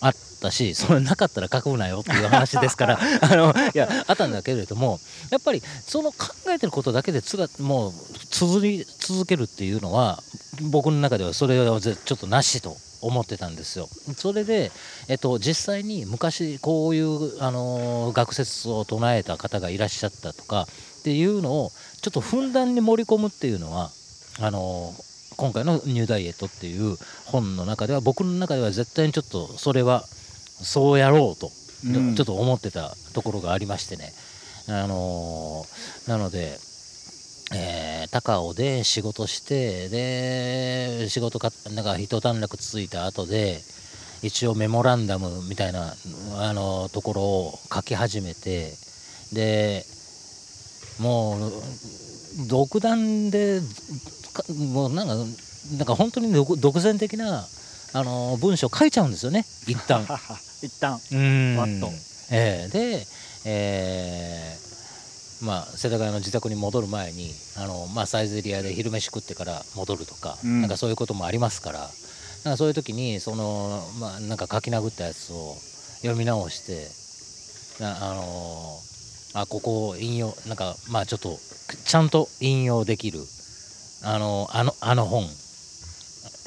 [0.01, 4.99] あったしそれなかったら書くなよっていう話ですから あのいやあったんだけれども
[5.29, 7.93] やっぱりその考えてることだけでつがもう
[8.31, 10.21] 続り続けるっていうのは
[10.61, 13.89] 僕の中ではそれはちょっとなしと思ってたんですよ。
[14.15, 14.71] それで、
[15.07, 20.67] えっと、実際に昔こういうあの学説を唱えた方がいらっしゃったとか
[20.99, 23.91] っていうのをちょっとふんだんに盛り込むっていうのは
[24.39, 24.93] あの
[25.41, 30.05] 今回の「ニューダイエット」っていう本の中では僕の中では絶対にちょっとそれは
[30.61, 31.51] そうやろうと、
[32.15, 34.13] ちょっと思ってたところがありましてね。
[34.67, 35.65] あの
[36.07, 36.59] なので、
[37.55, 43.63] えー、高尾で仕事してで仕事かなんか一段落ついた後で
[44.21, 45.95] 一応メモランダムみたいな
[46.37, 48.73] あのところを書き始めて
[49.33, 49.83] で
[50.99, 51.51] もう
[52.47, 53.59] 独断で
[54.73, 55.15] もうなんか
[55.77, 57.45] なんか本当に独善的な
[57.93, 60.05] あの文章書いちゃうんですよね一旦。
[60.61, 60.99] 一旦。
[61.11, 61.57] うん。
[61.57, 61.91] わっと、
[62.31, 63.07] えー、で、
[63.45, 71.89] えー、まあ世田谷の自宅に戻る前にあの、まあ、サイゼリアで昼飯食ってから戻るとか、うん、なんかそういうこともありますから。
[72.43, 75.55] なんかそういう時にその、まあ、なんか書き殴ったやつを
[76.01, 76.87] 読み直して
[77.83, 78.79] あの
[79.33, 81.37] あここを引用なんかまあちょっと
[81.85, 83.19] ちゃんと引用できる
[84.03, 85.23] あのあのあの本、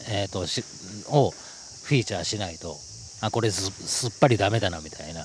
[0.08, 0.64] えーと、し
[1.08, 2.76] をフィーチャーしないと
[3.20, 5.24] あこれすっぱりダメだなみたいな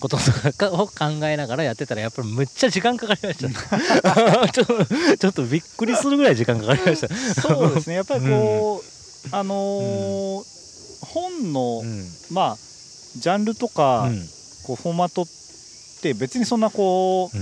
[0.00, 4.48] こととかを考えながらやってたらやっぱりむっちゃ時間かかりました。
[4.52, 4.64] ちょ
[5.16, 7.08] ちょっとびっくりするぐらい時間かかりました。
[7.42, 7.94] そうですね。
[7.96, 10.44] やっぱりこう、うん、あのーうん、
[11.02, 12.56] 本の、うん、まあ
[13.16, 14.08] ジャンルとか、
[14.64, 15.26] こうフォーマットっ
[16.00, 17.36] て別にそんなこう、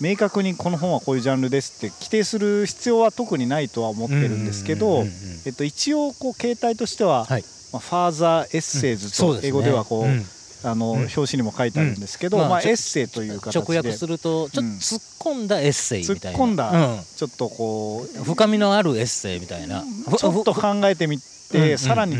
[0.00, 5.04] 明確にこの本はこういうジャンルですって規定する必要は特にないとは思ってるんですけど、
[5.44, 10.24] えっと、一応こう形態としては、はい、まあ、ファーザーエッセイズと英語ではこう、うん。
[10.64, 13.60] あの、表紙にも書いてあるんですけど、まあ、エッセイという形で。
[13.60, 16.56] 直訳するとちょっと突っ込んだエッセイみたいな、突っ込ん。
[16.56, 19.84] だ、ちょっとこう深みのあるエッセイみたいな。
[20.16, 21.20] ちょっと考えてみ
[21.52, 22.16] て、さらに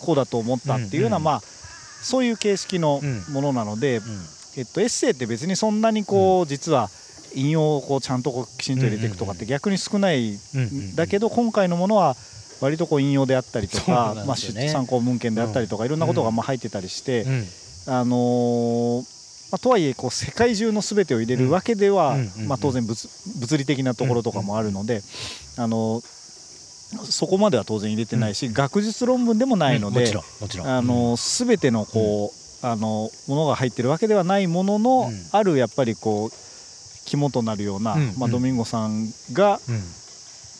[0.00, 1.42] こうだと思ったっていうような、まあ
[2.02, 4.00] そういう形式のものなので、
[4.56, 6.90] えっと、エッセイって別にそんなにこう、実は
[7.34, 10.38] 引用をこうちゃんとこうきちんと入れていくとかって逆に少ない
[10.94, 12.16] だけど今回のものは
[12.60, 17.26] 割とこう引用であったりとか、まあ、参考文献であったりとかいろんなことがまあ入ってたりして、
[17.86, 19.04] あの
[19.50, 22.16] まあ、とはいえこう世界中のすべてを入れるわけでは、
[22.46, 23.08] まあ、当然物
[23.40, 25.02] 物理的なところとかもあるので、
[25.58, 26.02] あの
[27.04, 30.12] そこまでは当然入れてないし、学術論文でもないので、
[30.64, 36.43] あの全てのこう、あのものが入ってるわけではないものの、あるやっぱりこう
[37.04, 39.60] 肝となるような、まあ、ドミンゴさんが、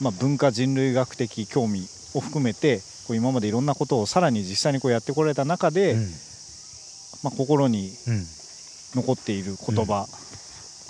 [0.01, 5.97] まあ、文化人類学的興味を含めてこう今までいろんなことをさらに実際にこうやってこられた中で、
[7.23, 7.93] まあ、心に
[8.95, 10.07] 残っている言葉、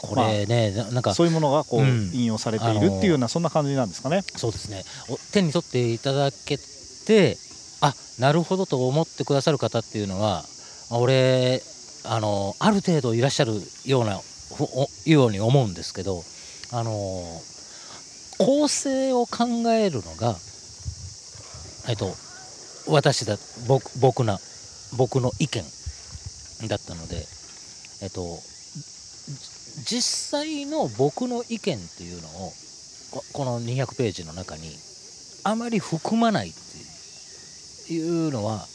[0.01, 4.23] これね、まあ、なんかそういうものがこう引用されているっていうような、そんな感じなんですかね。
[4.37, 4.85] そうですね。
[5.33, 6.59] 手に取っていただけ
[7.05, 7.37] て
[7.81, 10.45] あなるほどと思ってくださる方っていうのは
[10.91, 11.61] 俺
[12.05, 13.53] あのある程度いらっしゃる
[13.85, 14.21] ような
[15.07, 16.23] いうように思うんですけど
[16.73, 16.93] あの
[18.39, 20.35] 構成を考えるのが
[21.89, 22.15] えっと
[22.89, 23.37] 私だ
[23.69, 24.39] 僕僕な
[24.97, 25.65] 僕の意見
[26.69, 27.17] だったので
[28.03, 28.23] えっと
[29.87, 32.53] 実際の僕の意見っていうのを
[33.33, 34.63] この200ページの中に
[35.45, 36.53] あまり含まないっ
[37.87, 38.67] ていうのは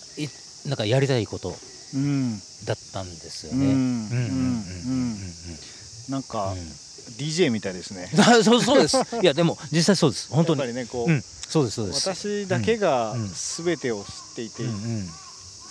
[0.65, 1.53] なんかやりたいこと
[2.65, 3.73] だったんですよね。
[6.09, 6.55] なんか、
[7.17, 8.09] DJ みたいですね。
[8.43, 8.97] そうそうです。
[9.21, 10.27] いやでも実際そうです。
[10.33, 10.61] 本当に。
[10.61, 12.09] やっぱりねこう、そうですそうです。
[12.09, 13.15] 私だけが
[13.65, 14.63] 全てを知っていて、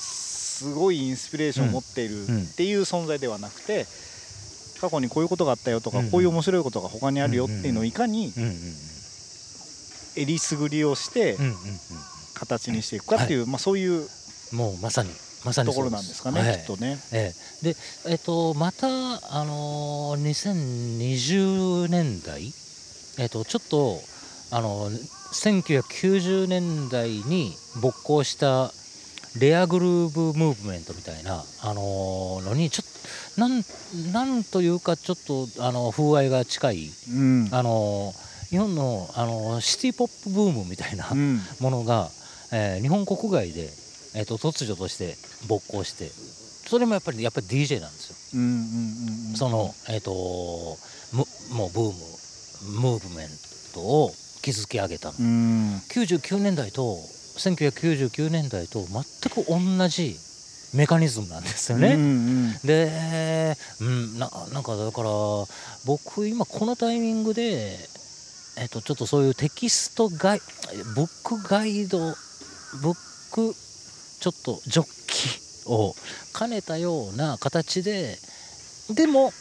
[0.00, 3.87] すごいインスピレーションを持っているっていう存在ではなくて、
[4.81, 8.33] 過去にこういうことがあったよとか、こういう面白いことが他にあるよっていうのをいかに
[10.16, 11.57] えりすぐりをしてうんうん
[12.35, 14.07] 形にしていくかっていう、まあ、そういう
[14.52, 15.11] うん、もうまさに
[15.44, 16.59] まさにところなんですかね、はい。
[16.59, 16.98] きっとね。
[17.12, 22.53] ええ、で、えっと、また、あのー2020年代、
[23.18, 24.01] えっと、ちょっと、
[24.51, 28.72] あの1990年代に勃興した
[29.38, 33.62] レアグルーヴムーブメントみたいな、あのーのにちょっとなん
[34.12, 37.48] なんというかちょっとあの風合いが近い、うん。
[37.53, 41.40] あのー日本の、あのーシティ・ポップブームみたいなうん。
[41.61, 42.09] ものが、
[42.51, 43.68] えー日本国外で、
[44.14, 45.16] えー、と突如として
[45.49, 46.11] 勃興して
[46.68, 48.40] それもやっぱりやっぱり DJ なんですよ。
[48.40, 50.77] うんうんうんうんその、えっ、と
[51.12, 51.83] むもうブー
[52.75, 53.29] ムムーブメン
[53.73, 56.97] トを築き上げたの、うん99年代と
[57.38, 60.16] 1999年代と全く同じ
[60.75, 61.94] メカニズムなんですよね。
[61.94, 65.09] うんうんで、うん、ななんかだから
[65.87, 67.79] 僕今このタイミングで、
[68.59, 70.40] えっとちょっとそういうテキストガイ
[70.94, 71.99] ブックガイド
[72.83, 73.55] ブック
[74.20, 75.94] ちょっとジョッキを
[76.38, 78.16] 兼ねたような形で
[78.90, 79.33] でも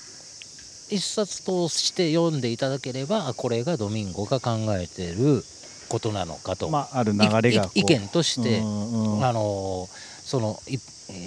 [0.89, 5.43] 一冊通して読んでいただければこれがドミンゴが考えている
[5.89, 9.87] ことなのかと、まあある流れが意見として、うんうんあの
[10.23, 10.77] そのい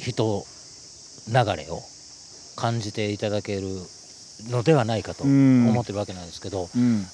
[0.00, 0.44] 人
[1.28, 1.80] 流れを
[2.56, 3.62] 感じていただける
[4.50, 6.82] のではないかとうん思ってるわけなんですけど、うん。
[6.82, 7.04] うん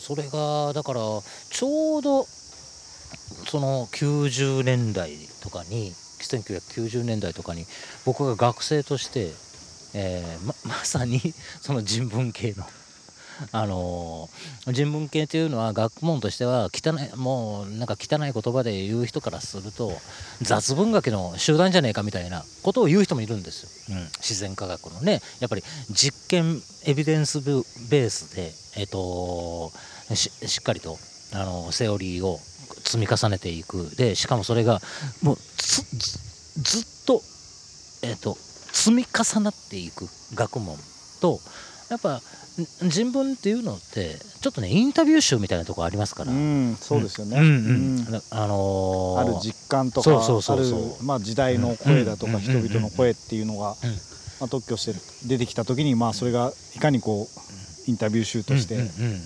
[0.00, 1.00] それがだから
[1.50, 2.26] ちょうど
[3.46, 5.12] その90年代
[5.42, 7.66] とかに1990年代とかに
[8.04, 9.32] 僕が学生として、
[9.94, 11.20] えーま まさに
[11.60, 12.64] その人文系の。
[13.52, 19.92] あのー人文系というのは学問としては汚いもうなんか汚い言葉で言う人からすると
[20.40, 29.70] 雑文学の集団じゃねえかみたいなことを言う人もいるんですよ、うん、自然科学のねやっぱり実験エビデンスベースで、えっと
[30.14, 30.98] ししっかりと
[31.32, 32.40] あのセオリーを
[32.86, 33.90] 積み重ねていく。
[33.96, 34.80] でしかもそれが
[35.22, 35.80] もうず
[36.80, 37.22] っと,、
[38.02, 38.38] えっと
[38.72, 40.76] 積み重なっていく学問
[41.20, 41.40] と
[41.90, 42.20] やっぱ
[42.84, 48.10] ん人文っていうのってちょっとねインタビュー集みたいなところありますから、うんそうですよね、うんうんうん。
[48.10, 50.84] なあのーある実感とかそうそうそうそう。
[50.94, 53.90] ある、まあ、時代の声だとかうん人々の声っていうのが、うん。
[54.38, 54.94] まあ、特許して
[55.26, 59.20] 出てきた時に、まあ、それがいかにこうインタビュー集として、うんうんうん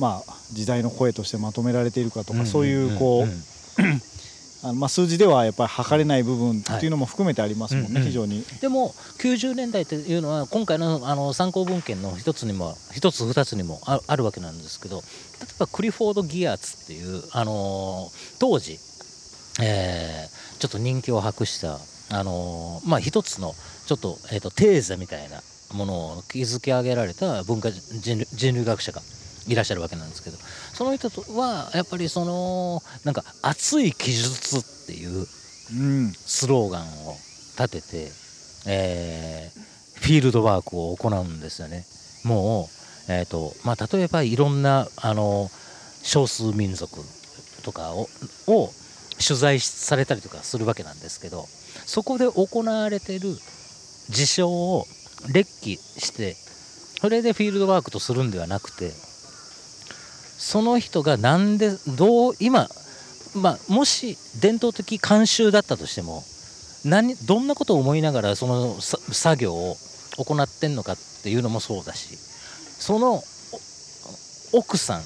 [0.00, 3.24] まあ、時代の声としてまとめられているかとか、んんんそういうこ
[3.78, 4.02] う、ん。
[4.62, 8.06] あのまあ、数字ではやっぱり測れない部分っていうのも含めてありますもんね、はいうんうん。
[8.08, 8.44] 非常に。
[8.60, 18.78] でも90年代っていうのは今回のあの参考文献の一つにも一つ二つにもああるわけなんですけど例えばクリフォード・ギアーツっていう、あのー当時、
[19.62, 21.78] えーちょっと人気を博した、
[22.10, 23.54] あのーまあ、一つの
[23.86, 25.40] ちょっと,、えーとテーゼみたいな
[25.72, 29.00] ものを築き上げられた文化人類人類学者が
[29.46, 30.36] いらっしゃるわけなんですけど
[30.72, 35.26] その人とはやっぱりそのなんか熱い記述っていう
[35.72, 37.12] うんスローガンを
[37.58, 38.12] 立てて、
[38.66, 41.84] えーフィールドワークを行うんですよね。
[42.24, 42.68] も
[43.08, 45.50] う、えーとまあ、例えばいろんなあの
[46.02, 47.00] 少数民族
[47.62, 48.08] とかを
[48.46, 48.70] を
[49.24, 51.44] 取材されたりとかするわけなんですけど
[51.84, 53.36] そこで行われてる
[54.08, 54.86] 事象を
[55.32, 56.34] 列記して
[57.00, 58.92] それでフィールドワークとするんではなくて
[60.40, 62.66] その人がなんでどう今
[63.36, 66.24] まあ、もし伝統的慣習だったとしても
[66.84, 69.76] 何どんなことを思いながらその作業を
[70.18, 73.22] 行ってんのかっていうのもそうだしその
[74.52, 75.02] 奥さん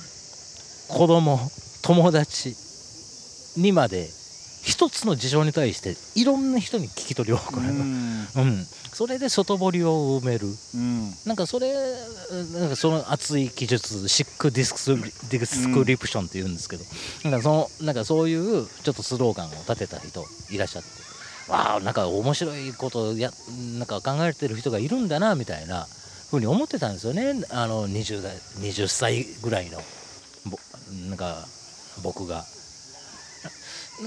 [0.89, 1.39] 子供
[1.83, 2.55] 友達
[3.61, 4.09] にまで
[4.65, 8.27] 一つの事象に対していろんな人に聞き取りを行う、うん。
[8.35, 10.47] うん、それで外堀を埋める。
[10.75, 11.11] うん。
[11.27, 11.75] なんかそれ
[12.59, 16.85] なんかその熱い記述 thick dis description って言うんですけど、
[17.31, 20.89] なんかそのなんかそういうちょっとスローガンを立てた人いらっしゃって。
[21.53, 23.31] わあなんか面白いことや
[23.79, 25.87] なんか考えてる人がいるんだなみたいな
[26.31, 27.35] ふうに思ってたんですよね。
[27.51, 29.79] あの 20, 代20歳ぐらいの
[30.47, 30.59] ぼ
[31.07, 31.47] なんか
[32.03, 32.47] 僕が。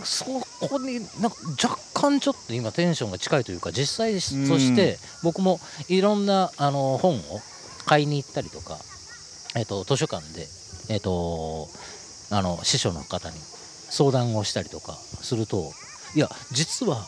[0.04, 7.22] そこになんか若干ちょっと今テンションが近いというか実際として僕もいろんなあの本を
[7.86, 8.78] 買いに行ったりとか、
[9.56, 10.46] えっと図書館で、
[10.90, 11.70] えっと
[12.32, 13.38] あの師匠の方に
[13.90, 15.72] 相談をしたりとかすると
[16.16, 17.06] いや実は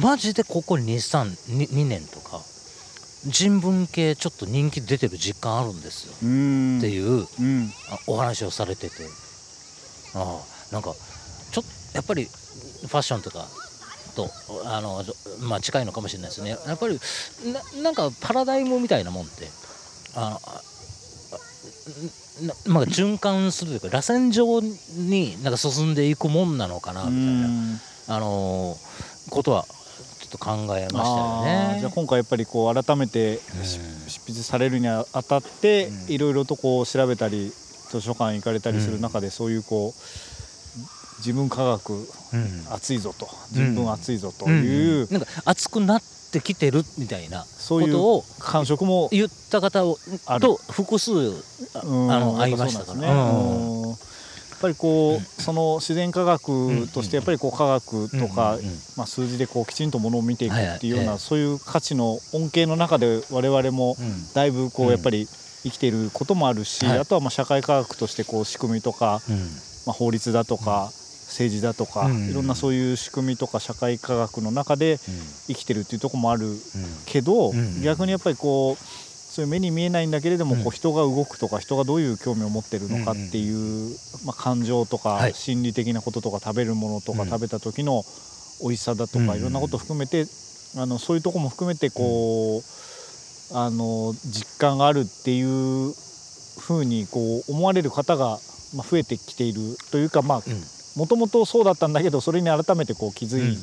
[0.00, 2.40] マジでここ232年とか
[3.26, 6.14] 人文系ちょっと人気出てる実感あるんですよ。
[6.22, 6.78] うん。
[6.78, 7.70] っていううん。
[7.90, 8.94] あお話をされてて。
[10.14, 10.94] ああなんか
[11.94, 13.46] やっぱりファッションとか
[14.14, 14.28] と
[14.66, 15.04] あの、
[15.48, 16.56] まあ、近いのかもしれないですね。
[16.66, 16.98] やっぱり
[17.74, 19.48] ななんかパラダイムみたいなもんって
[20.14, 20.62] あのあ
[22.66, 31.76] まあ、循環するというか螺旋状になんか進んでいくもんなのかなみたいな、あのー、ことはちょっと考えましたよね。
[31.80, 37.50] じゃあ今回やっぱりこう改めて執筆されるにあたっていろいろとこう調べたり
[37.90, 40.27] 図書館行かれたりする中でそういうこう
[41.18, 42.08] 自分科学
[42.70, 46.02] 熱いぞと自分熱いぞというなんか熱くなっ
[46.32, 49.98] てきてるみたいなことを感触も言った方を
[50.40, 51.12] と複数
[51.74, 53.00] あの会いましたから。
[53.00, 53.98] ね。
[54.58, 58.58] やっぱりこう、その自然科学としてやっぱりこう科学とか、
[58.96, 63.96] まあ、数字でこうきちんとものを見ていくっていうような、そういう価値の恩恵の中で我々も
[64.34, 65.28] だいぶこうやっぱり
[65.62, 69.20] 生きていることもあるし、あとはまあ社会科学としてこう仕組みとか、
[69.86, 70.90] まあ、法律だとか、
[71.28, 74.98] 政治だとか、いろんなそういう仕組みとか社会科学の中で
[75.46, 76.48] 生きてるっていうとこもある
[77.06, 77.52] けど、
[77.82, 78.84] 逆にやっぱりこう
[79.38, 88.02] そういう目に見えないんだけれども、こう人が動くとか人がどういう興味を持ってるのかっていう、まあ、感情とか心理的なこととか食べるものとか食べた時の
[88.62, 90.26] 美味しさだとかいろんなことを含めて
[90.76, 95.92] あのそういうとこも含めてこうあの実感があるっていう
[96.58, 98.38] ふうにこう思われる方が
[98.72, 100.42] 増えてきているというかまあ
[100.98, 103.56] もともとそうだったんだけどそれに改めてこう気づい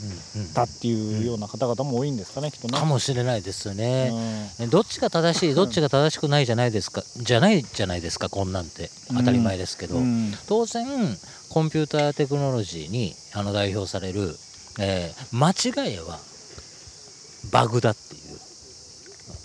[0.54, 2.80] たっていうような方々も多いんですかねきっとね。
[2.80, 4.14] かもしれないですよね、
[4.62, 8.90] うん、どっちが正しいどっちが正しくないじゃないですかじゃないじゃないですかこんなんて。
[9.10, 10.86] 当たり前ですけど、うん、当然
[11.50, 14.34] コンピューターテクノロジーにあの代表される、
[14.80, 16.18] えー、間違いは
[17.52, 18.22] バグだっていう。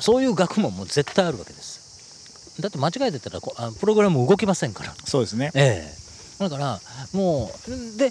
[0.00, 2.60] そういう学問も絶対あるわけです。
[2.62, 4.94] だって間違えてたらプログラム動きませんから。
[5.04, 5.50] そうですね。
[5.54, 6.09] ええ
[6.40, 6.80] だから
[7.12, 8.10] もうで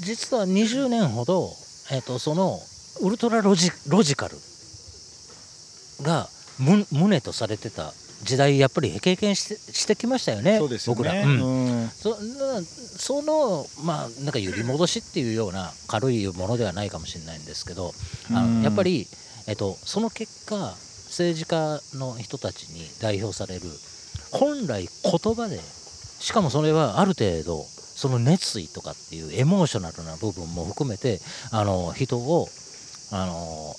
[0.00, 1.50] 実は20年ほど、
[1.90, 2.58] えーと、その
[3.02, 4.36] ウルトラロジロジカル
[6.02, 6.28] が
[6.60, 7.92] 旨とされてた
[8.22, 10.68] 時代やっぱり経験してしてきましたよね、ね。
[10.86, 11.82] 僕ら、うん。
[11.82, 17.92] うん、そそのまあなんか揺り戻しっていうような軽いものではないかもしれないんですけど、
[18.32, 19.06] あのやっぱり、
[19.46, 20.56] えっと、その結果
[21.08, 23.62] 政治家の人たちに代表される
[24.32, 25.58] 本来言葉で
[26.20, 32.48] しかもそれはある程度その熱意とかっていうエモーショナルな部分も含めてあの人を
[33.10, 33.74] あの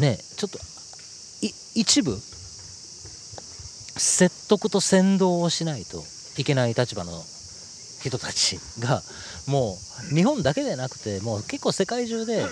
[0.00, 0.58] ねちょっと
[1.74, 2.16] 一部
[3.96, 6.02] 説得と先導をしないと
[6.38, 7.12] いけない立場の
[8.02, 9.02] 人たちが
[9.46, 9.76] も
[10.10, 12.44] う日本だけでなくてもう結構世界中で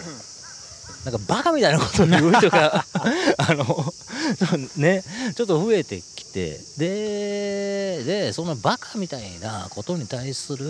[1.04, 2.84] なんかバカみたいなことを言う人が
[3.38, 3.92] あの
[4.76, 5.02] ね
[5.34, 10.64] ちょっと増えてきてででそのバカみたいなことに対する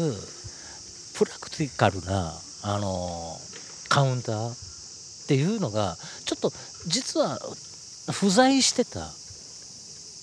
[1.17, 2.33] プラクティカルな
[2.63, 3.37] あの
[3.89, 6.51] カウンターっていうのがちょっと
[6.87, 7.39] 実は
[8.13, 9.01] 不在してた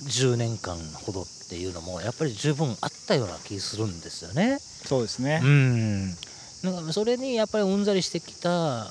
[0.04, 0.76] 10年間
[1.06, 4.58] ほどっていうのもやっぱり十分あったような気するんですよね。
[4.60, 5.42] そうですね。
[5.44, 6.10] うん。
[6.64, 8.88] なんかそれにやっぱりうんざりしてきた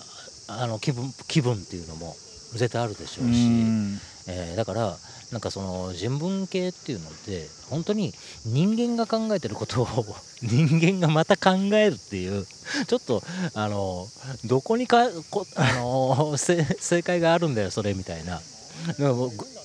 [0.49, 2.14] あの気分気分っていうのも
[2.53, 4.97] 絶対あるでしょうし、うえー、だから
[5.32, 8.12] なんかその人文系っていうのって本当に
[8.46, 9.86] 人間が考えてることを
[10.42, 12.46] 人間がまた考えるっていう
[12.86, 13.22] ちょっと
[13.54, 14.08] あの
[14.44, 18.40] どこにかこあの 正解があるんだよそれみたいな。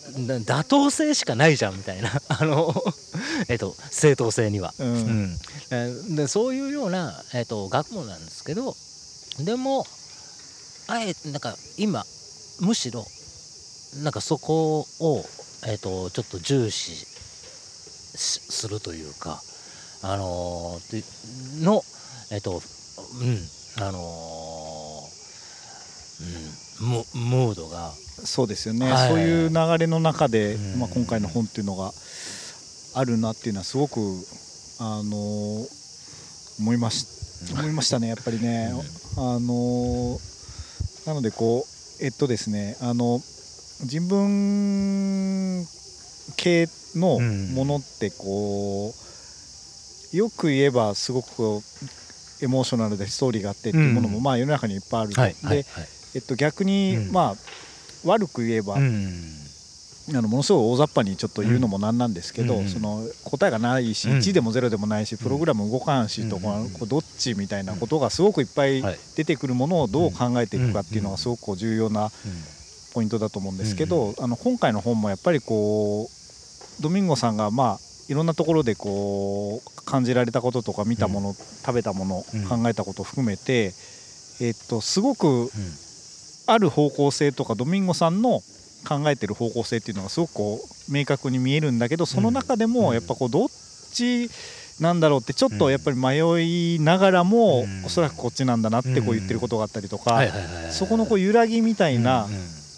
[0.10, 2.10] 妥当性しかないじゃんみたいな。
[2.30, 2.74] あの、
[3.47, 5.38] えっと、正当性には、うん、
[5.70, 8.76] うん、でそういうような、えっと、学問なんですけど
[9.39, 9.86] でも
[10.88, 12.05] あえなんか今
[12.60, 13.05] むしろ
[14.03, 15.26] なんかそこを、
[15.68, 19.41] えーと、ちょっと重視するというか
[20.01, 21.84] あのー、の
[22.32, 31.91] えっ、ー、とうんあのー、うん、ムムードがそうですよね、はい、そういう流れの中で、うん、まあ、今回の本っていうのが
[32.95, 33.99] あるなっていうのはすごく
[34.80, 35.66] あの
[36.60, 38.72] 思いまし思いましたねやっぱりね、
[39.18, 40.18] うん、あの
[41.05, 43.20] なのでこうえっとですねあの
[43.86, 45.66] 人文
[46.36, 48.94] 系のものってこ
[50.14, 51.62] う、よく言えばすごく
[52.42, 55.14] エモーショナルでストーリーがあってっていうものもまあ世の中にいっぱいある、
[55.50, 55.66] で、
[56.16, 57.36] えっと、逆にまあ
[58.06, 58.80] 悪く言えば、あ
[60.22, 68.82] のものすごい大雑把にちょっと言うのもなんなんですけど、うん、その答えがないし、うん、1でも0でもないしプログラム動かんしとか、うどっちみたいなことがすごくいっぱい
[69.16, 72.10] 出てくるものをどう考えていくかっていうのがすごく重要な
[72.94, 77.80] ポイントだと思うんですけど、あの今回の本もやっぱりこうドミンゴさんがまあ
[78.10, 83.74] いろんなところでこう感じられたこととか見たもの、食べたもの、考えたことを含めて、
[84.42, 85.50] えっとすごく
[86.48, 88.42] ある方向性とかドミンゴさんの
[88.88, 90.60] 考えてる方向性っていうのがすごくこ
[90.90, 93.48] う明確に見えるんだけどその中でもやっぱこうどっ
[93.92, 94.30] ち
[94.80, 100.22] なんだろうってちょっとやっぱり迷いながらも、うん、おそらくこっちなんだなってこう言ってることがあったりとか、
[100.72, 102.28] そこのこう揺らぎみたいな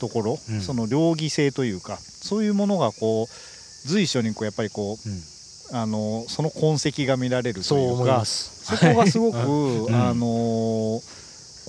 [0.01, 9.37] ところ、うん、その両義性というかそういうものがこう随所にこうやっぱりこう、あのその痕跡が見られるというかそこがすごく、
[9.93, 11.01] あの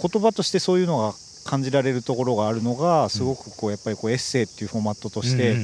[0.01, 1.15] 言葉としてそういうのが
[1.45, 5.57] 感じられるところがあるのがすごくこうやっぱりこうエッセイっていうフォーマットとして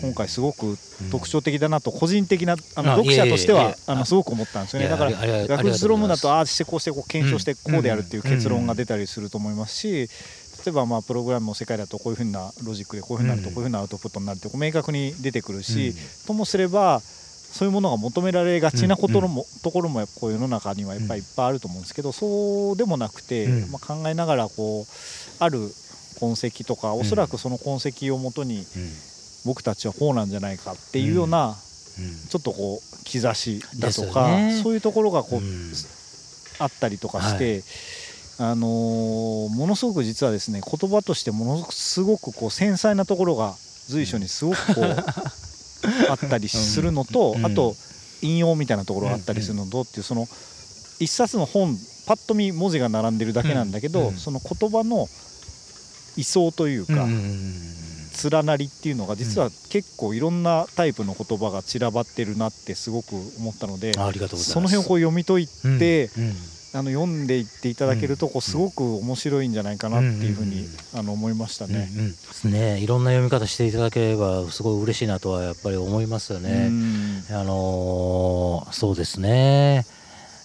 [0.00, 0.78] 今回すごく
[1.10, 4.88] 特徴的だなと個人的なあの読者としてはあのすごく思ったんですよね。
[4.88, 10.08] だから学術論文だとああしてこうしてこう検証してこうであるっていう結論が出たりすると思いますし
[10.64, 15.94] 例えばまあプログラムの世界だとこういうふうなロジックでこういうふうになるとこういうふうなアウトプットになるって明確に出てくるし
[16.26, 25.58] ともすればそういうものが求められがちなことも、ところもこう世の中にはやっぱりいっぱいあると思うんですけどそうでもなくて、まあ、考えながらこうある
[26.20, 28.64] 痕跡とかおそらくその痕跡をもとに
[29.44, 31.56] 僕たちはこうなんじゃないかっていうような
[32.28, 34.28] ちょっとこう兆しだとか、
[34.62, 35.42] そういうところがこう、
[36.62, 37.62] あったりとかして。
[38.42, 43.54] あのものすごく実はですね言葉としてものすごくこう繊細なところが
[43.86, 44.84] 随所にすごくこう
[46.08, 47.74] あったりするのと、あと
[48.22, 50.28] 引用みたいなところがあったりするのとっていうその
[50.98, 51.76] 一冊の本
[52.06, 55.08] パッと見文字が並んでるだけなんだけど、その言葉の
[56.16, 57.06] 位相というか、
[58.30, 60.42] 連なりっていうのが実は結構いろん。
[60.42, 65.46] なタイプの言葉が散らばってるなってすごく思ったのでその辺をこう読み解い
[65.78, 66.10] て、
[66.72, 71.88] あの読んでいっていただけるとこうすごく面白いんじゃないかなっていうふうにあの思いましたね。
[72.44, 72.78] ね。
[72.78, 76.70] いろんな読み方していただければすごい嬉しいなとはやっぱり思いますよね。
[77.30, 79.84] あのー、そうですね。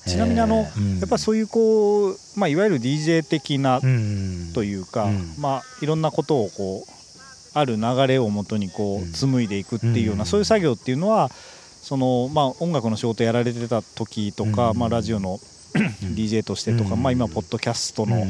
[0.08, 0.66] ちなみにあの、や
[1.06, 3.82] っぱそういうこう、まあ、いわゆる DJ 的な
[4.54, 5.10] というか、
[5.40, 11.30] まあ、いろんなことをこうある流れをもとにこう紡いでいくっていうような、そういう作業っていうのは
[11.82, 15.40] その、まあ、音楽の仕事やられてた時とか、まあ、ラジオの
[16.16, 18.26] DJ としてとか、まあ、今ポッドキャストの、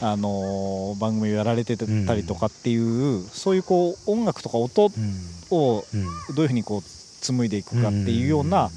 [0.00, 4.90] あの番組をやられてたりとかっていうそういうこう音楽とか音
[5.50, 5.84] を
[6.34, 6.82] どういうふうにこう
[7.22, 8.70] 紡いでいくかっていうような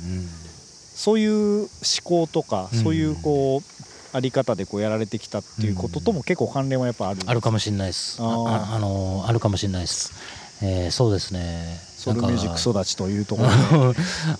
[0.95, 1.67] そういう思
[2.03, 7.19] 考とかそういうこうあり方でこうやられてきたっていうこととも結構関連はやっぱある。
[7.25, 8.17] あるかもしれないです。
[8.21, 10.13] ああのあるかもしれないです、
[10.63, 13.49] えー、そうですねソウルミュージック育ちというところ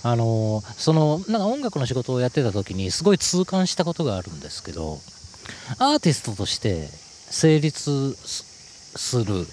[0.03, 5.01] あの そのなんか音楽の仕事をやってた時にすごい痛感したことがあるんですけど
[5.79, 6.87] アーティストとして
[7.29, 8.15] 成立
[8.95, 9.47] する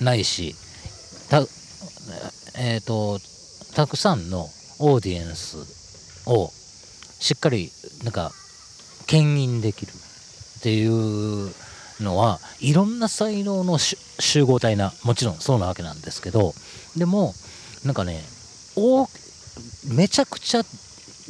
[0.00, 0.54] ないし
[1.30, 1.38] た
[2.54, 3.20] えっ、ー、と
[3.74, 5.56] たくさんのオーディエンス
[6.26, 6.52] を
[7.18, 7.70] しっかり
[8.04, 8.32] なんか
[9.06, 9.92] 牽引できる
[10.58, 11.50] っていう
[12.00, 16.54] のはいろんな才能の集合体なもちろんそうなわけなんですけど
[17.00, 17.32] でも
[17.86, 18.20] なんかね
[18.76, 19.08] お
[19.96, 20.62] めちゃくちゃ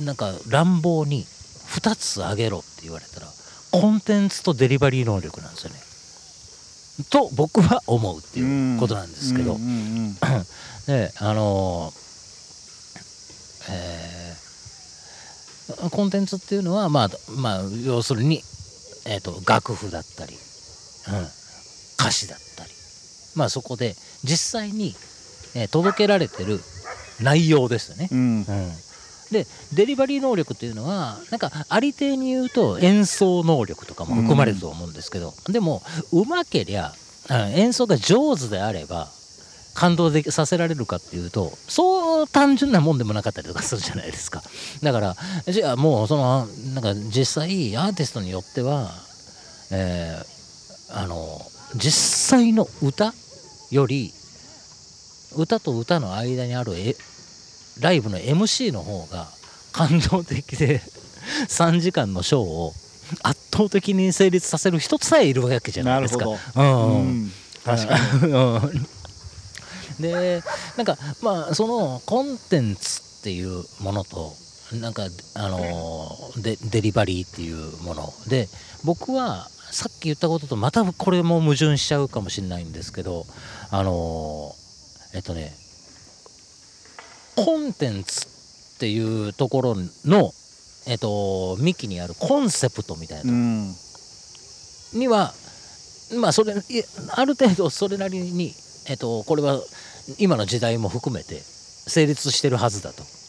[0.00, 3.28] なんか乱暴に2つあげろって言われたら
[3.70, 5.78] コンテンツとデリバリー能力なんですよね。
[7.08, 9.56] と僕は思うっていうことなんですけど、
[10.86, 11.92] であの
[13.70, 17.08] えー、コンテンツっていうのはまあ
[17.38, 18.42] まあ要するに、
[19.06, 20.40] えーと楽譜だったり、うん、
[22.00, 22.70] 歌詞だったり。
[23.36, 23.94] まあそこで
[24.24, 24.96] 実際に
[25.54, 26.60] えー、届けられてる
[27.20, 28.08] 内容ですよね。
[28.10, 28.72] うん、うん。
[29.30, 35.82] でデリバリー能力っていうのはなんかありていに言うと演奏能力とかも含まれると思うんですけど、うん、でも
[36.12, 36.92] うまけりゃ
[37.54, 39.08] 演奏が上手であれば
[39.74, 44.42] 感動でさせられるかっていうとそう単純なもんでもなかったりとかするじゃないですか。
[44.82, 48.90] だからじゃあもうそのなんか実際アーティストによっては、
[49.70, 51.40] えー、あの
[51.76, 53.14] 実際の歌
[53.70, 54.12] より
[55.36, 56.72] 歌と歌の間にある
[57.80, 59.28] ライブの MC の方が
[59.72, 60.80] 感動的で
[61.48, 62.74] 3時間のショーを
[63.22, 66.26] 圧倒的に成立させる人さえいるわけじゃないですか。
[66.26, 67.32] うん、うん、
[67.64, 67.98] 確か
[68.72, 68.86] に。
[70.00, 70.42] で
[70.76, 74.34] なんかまあそのコンテンツっていうものと
[74.72, 78.12] なんかあのデデリバリーっていうもの。
[78.28, 78.48] で
[78.84, 83.26] 僕はさっき言ったこととまたこれも矛盾しちゃうかもしれないんですけど
[83.70, 84.54] あの
[85.14, 85.52] えっとね
[87.36, 88.26] コンテンツ
[88.76, 90.32] っていうところの
[90.86, 93.72] えっと幹にあるコンセプトみたいな、うん、
[94.94, 95.32] には
[96.20, 98.52] まあそれある程度それなりに
[98.88, 99.60] えっとこれは
[100.18, 103.20] 今の時代も含めて成立してるはずだと。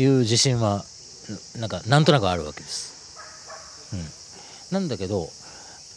[0.00, 0.84] いう自信は
[1.58, 3.90] なんかなんとなくあるわけです。
[4.72, 5.28] うん、なんだけど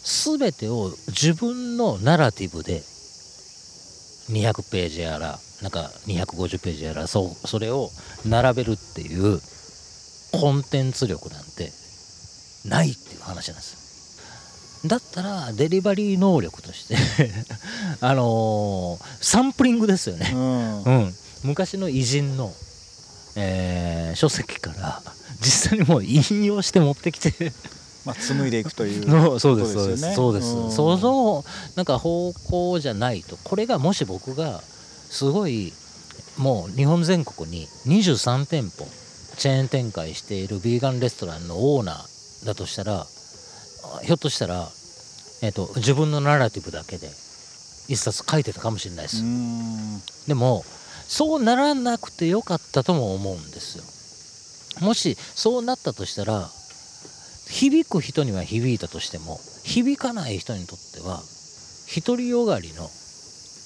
[0.02, 2.82] 全てを自分のナラティブで
[4.30, 7.90] 200ページやらなんか250ページやらそうそれを
[8.26, 9.40] 並べるっていう
[10.32, 11.70] コンテンツ力なんて
[12.68, 13.82] ないっていう話なんですよ。
[14.88, 16.96] だったらデリバリー能力として
[18.00, 21.14] あのー、サンプリングですよね、うん、うん、
[21.44, 22.52] 昔の偉人の、
[23.36, 25.00] えー、書籍から
[25.40, 27.52] 実際にもう引用して持ってきて
[28.04, 29.04] まあ、紡いでいくという
[29.38, 31.44] そうですそうです、そうです、うん、その
[31.76, 34.60] なんか方向じゃないとこれがもし僕が
[35.10, 35.72] すごい
[36.38, 38.88] もう日本全国に23店舗
[39.36, 43.06] チェーン展開しているビーガンレストランのオーナーだとしたら
[44.02, 44.68] ひょっとしたら、
[45.42, 47.08] えーと、自分のナラティブだけで
[47.88, 49.22] 一冊書いてたかもしれないです。
[50.28, 50.64] でも
[51.08, 54.86] そうならなくてよかったとも思うんですよ。
[54.86, 56.48] もしそうなったとしたら
[57.52, 61.20] 響く人には響いたとしても響かない人にとっては
[61.94, 62.88] 独りよがりの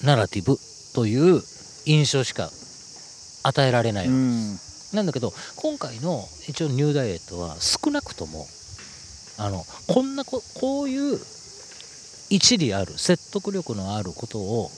[0.03, 0.57] ナラティブ
[0.93, 1.41] という
[1.85, 2.49] 印象しか
[3.43, 4.23] 与えられないわけで
[4.57, 4.93] す。
[4.95, 8.45] なんだけど今回の一応ニューダイエットは少なくとも
[9.37, 11.17] あのこんなここういう
[12.29, 14.69] 一理ある説得力のあることを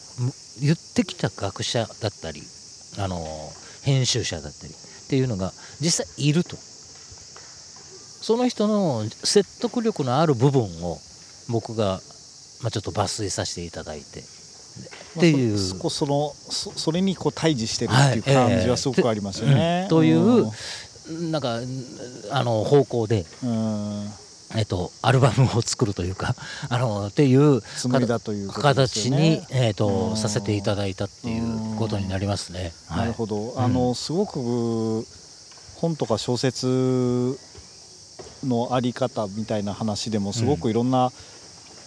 [0.62, 2.43] 言ってきた学者だったり
[2.99, 3.26] あの
[3.82, 5.51] 編集者だったりっていうのが
[5.82, 6.57] 実際いると
[8.22, 10.97] その人の説得力のある部分を
[11.49, 11.99] 僕が、
[12.61, 14.24] まあ、ちょっと抜粋させていただいて。
[15.17, 19.53] っていう、まあ、そのそそれにこう対峙してるっていう感じはすごくありますよね。
[19.53, 20.51] はいえー、という、
[21.32, 21.57] なんか
[22.32, 23.26] あの方向で。
[24.55, 26.36] えっと、アルバムを作るというか
[26.70, 27.61] あのっていう
[28.51, 32.74] 形に、えっと、させていただいたっていうことになりますね。
[32.89, 35.05] なるほど、あのすごく
[35.76, 37.38] 本とか小説
[38.43, 41.11] のあり方みたいな話でもすごくいろんな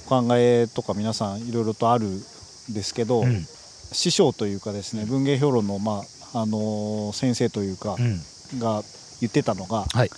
[0.07, 2.19] 考えとか皆さんいろいろとあるん
[2.75, 3.45] ですけど、うん、
[3.93, 6.03] 師匠というかですね文芸評論の,、ま
[6.35, 7.97] ああの先生というか、
[8.59, 8.83] が
[9.21, 10.11] 言ってたのが、はい、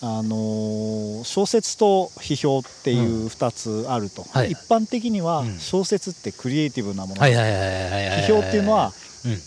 [0.00, 8.92] あの小説と批評っていう2つあると、はい、一般的には小説ってクリエイティブなもの批評っていうのは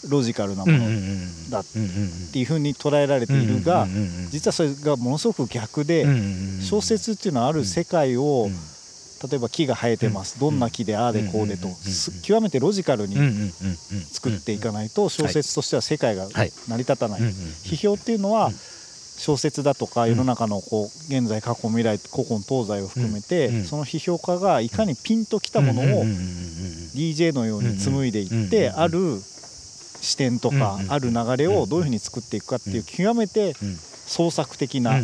[0.09, 0.79] ロジカルなもの
[1.49, 1.65] だっ
[2.31, 3.87] ていうふうに捉えられているが
[4.29, 6.05] 実はそれがものすごく逆で
[6.61, 8.49] 小説っていうのはある世界を
[9.29, 10.39] 例えば木が生えてます。
[10.39, 11.67] どんな木でああでこうでと
[12.23, 13.17] 極めてロジカルに
[14.11, 17.21] 作っていかないと小説としては世界が成り立たない。
[17.21, 18.51] 批評っていうのは
[19.17, 26.05] 小説だとか世の中のこう現在過去未来古今東西を含めてその批評家がいかにピンときたものを
[26.95, 29.21] DJ のように紡いでいってある
[30.01, 33.55] 視点とかある流れをどういうふうに作っていくかっていう極めて
[34.07, 34.99] 創作的な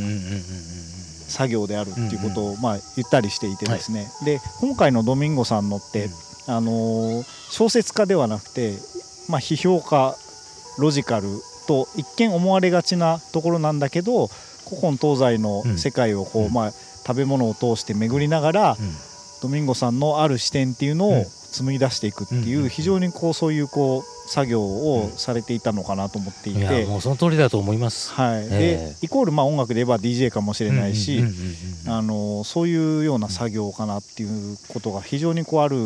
[1.28, 4.08] 作業であるっていうことをまあ言ったりしていてですね。
[4.24, 6.10] で今回のドミンゴさんのって
[6.48, 8.74] あの小説家ではなくて
[9.28, 10.16] まあ批評家
[10.78, 11.28] ロジカル
[11.68, 14.28] と一見思われがちなところなんだけど
[14.70, 18.78] 古今東西の世界をこうまあ食べ物を通して巡りながら
[19.46, 31.24] ドミンゴさんのある視点っていうのを紡ぎ出していくっていう非常にこうそういうこう作業をされていたのかなと思っていて、もうその通りだと思います、はい、でイコールまあ音楽で言えば DJ かもしれないし
[32.44, 35.78] そういうような作業かなっていうことが非常にこうある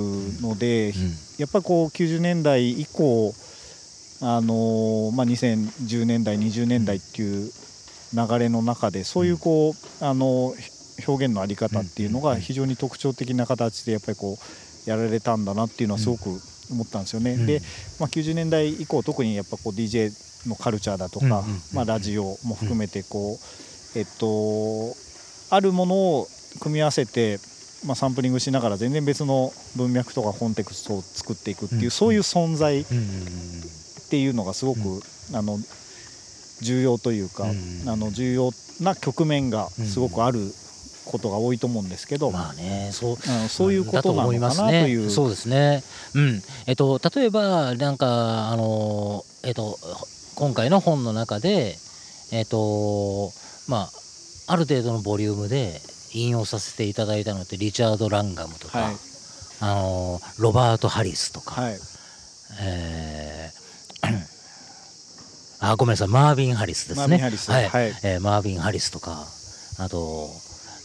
[0.41, 0.93] ので、
[1.37, 3.33] やっぱりこう90年代以降
[4.21, 7.51] あの、まあ、2010年代20年代っていう
[8.13, 10.53] 流れの中でそういうこうあの
[11.07, 14.37] 表現のあり方っていうのが非常に特徴的な形でやっぱりこ
[14.85, 16.29] うやられたんだなっていうのはすごく
[16.71, 17.33] 思ったんですよね。
[17.33, 17.61] うん、で、
[17.99, 20.11] まあ、90年代以降特にやっぱこう DJ
[20.47, 21.43] のカルチャーだとか、
[21.73, 24.95] まあ、ラジオも含めてこう、えっと
[25.51, 26.27] あるものを
[26.59, 27.39] 組み合わせて、
[27.85, 32.85] まあ、サンプリングしながら全然別の文脈とかコンテクストを作っていくっていう、そういう存在っ
[34.09, 35.01] ていうのがすごく、
[35.33, 35.57] あの
[36.61, 37.45] 重要というか、
[37.87, 40.39] あの重要な局面がすごくある
[41.09, 43.17] ことが多いと思うんですけど、まあね、そう、うん、
[43.49, 45.83] そういうことなのかなという、ね、そうですね。
[46.13, 49.77] うん、えっと例えばなんかあのえっと
[50.35, 51.75] 今回の本の中で
[52.31, 53.31] えっと
[53.67, 53.89] ま
[54.47, 55.81] あある程度のボリュームで
[56.13, 58.95] 引用させていただいたのってリチャード・ランガムとか、はい、
[59.61, 61.79] あのロバート・ハリスとか、はい、
[62.61, 63.59] えー
[65.61, 67.17] あごめんなさいマービン・ハリスですね。
[67.17, 67.27] は
[67.61, 69.27] い、はい、えー、マービン・ハリスとか
[69.77, 70.29] あと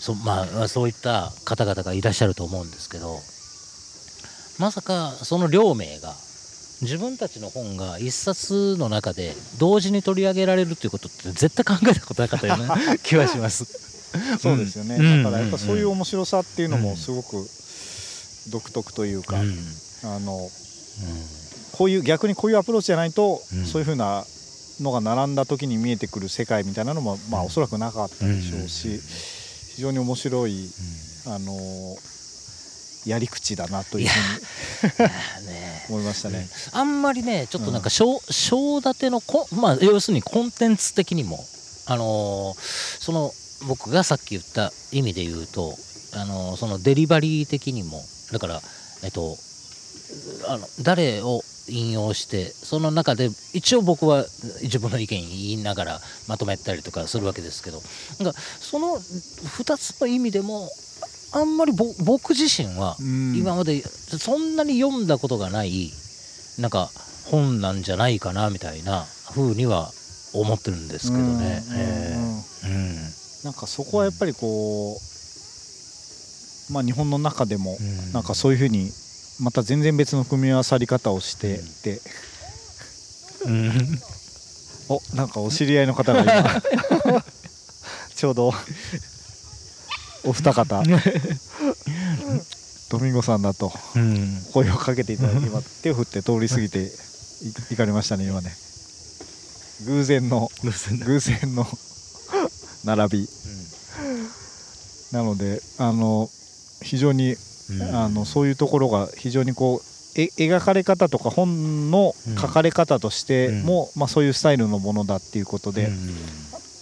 [0.04, 3.20] そ,、まあ、そういった方々がいらっしゃると思うんですけど
[4.62, 6.12] まさかその両名が
[6.82, 13.64] 自分たちの本が一冊の中で同時に取り上げられるということって絶対考えたことなかったような 気はします。
[14.40, 17.48] そうですよね、うん、だからやっぱそういう面白さっていうのもすごく
[18.50, 19.58] 独特というか、うん、
[20.04, 20.50] あの、うん。
[21.72, 23.42] こういう逆にこういうアプローチじゃないと、
[23.72, 24.24] そういうふうな
[24.80, 29.00] のが並んだ時に見えてくる世界みたいなのも、まあ、おそらくなかったでしょうし、
[29.74, 30.68] 非常に面白い、
[31.26, 31.96] あの
[33.06, 35.08] やり口だなというふうに
[35.90, 38.20] 思いましたね、あんまりねちょっとなんか章
[38.78, 41.44] 立てのこ、まあ、要するにコンテンツ的にも、
[41.86, 42.56] あの
[43.00, 43.34] その
[43.66, 45.76] 僕がさっき言った意味で言うと、
[46.12, 48.62] あのそのデリバリー的にもだから
[49.02, 49.36] えっと
[50.46, 54.24] あの誰を引用してその中で一応僕は
[54.62, 57.80] 自分の意見言いながらまとめたりとかするわけですけど
[58.22, 60.68] なんかその2つの意味でも
[61.32, 61.72] あんまり
[62.04, 62.96] 僕自身は
[63.34, 65.90] 今までそんなに読んだことがない
[66.58, 66.90] なんか
[67.30, 69.90] 本なんじゃないかなみたいな風には
[70.32, 71.62] 思ってるんですけどね。
[73.44, 77.76] なんかそこはやっぱりこう、まあ、日本の中でも
[78.14, 78.90] なんかそういうふうに
[79.40, 82.00] また全然別の組み合わさり方をしてて、
[83.46, 83.72] うん、
[84.88, 87.22] おなんかお知り合いの方が今
[88.14, 88.54] ちょうど
[90.24, 90.82] お二方。
[92.90, 93.72] ドミンゴさんだと
[94.52, 96.92] 声をかけていただいて今手を振って通り過ぎて
[97.72, 98.54] いかれましたね今ね。
[99.86, 100.48] 偶然の
[101.04, 101.66] 偶然の
[102.84, 103.28] 並び、
[105.12, 106.28] なのであの
[106.82, 107.34] 非常に
[107.92, 115.98] あのそういうところが非常にこうえ描かれ方とか本の書かれ方としても、うん、まあ、そういうスタイルのものだっていうことで、うん、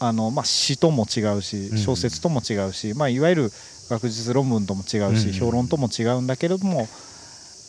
[0.00, 3.52] あのまあ、詩とも違うし小説とも違うし、まあ、いわゆる
[3.88, 6.88] 学術論文とも違うし、評論とも違うんだけれども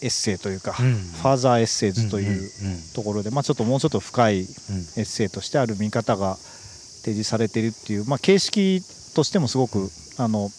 [0.01, 2.49] エッセイというか、ファーザーエッセイズという
[2.93, 8.82] ところで、まあ、ちょっともうちょっと深いエッセイとしてある見方が提示されているっていう、まあ、形式
[9.16, 10.49] としてもすごくあの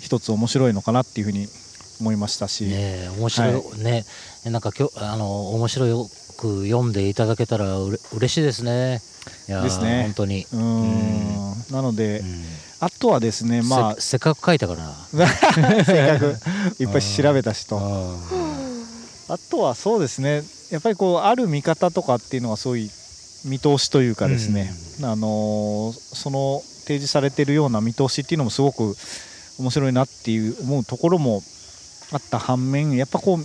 [0.00, 1.46] 一つ面白いのかなっていうふうに
[2.02, 4.04] 思いましたし、ね、面白い、はい、ね。
[4.44, 9.00] なんかきょあの面白く読んでいただけたらうれ嬉しいですね。
[9.48, 10.02] いやですね。
[10.02, 10.44] 本当に。
[10.52, 12.44] うん、なので、うん、
[12.80, 13.96] あとはですねまあ。
[14.00, 15.26] せっかく書いたから。
[15.84, 16.36] せっかく
[16.82, 17.78] いっぱい調べたしと。
[19.28, 20.42] あとはそうですね
[20.72, 22.90] やっぱりこうある見方とかっていうのはそういう
[23.48, 28.96] 見通しというかですね、うん、あのその提示されているような見通しっていうのもすごく
[29.58, 31.42] 面白いなっていう思うところも
[32.12, 33.38] あった反面やっぱこう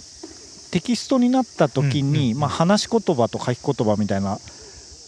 [0.71, 4.37] テキストになった時に、まあ、話し言葉と書き言葉みたいな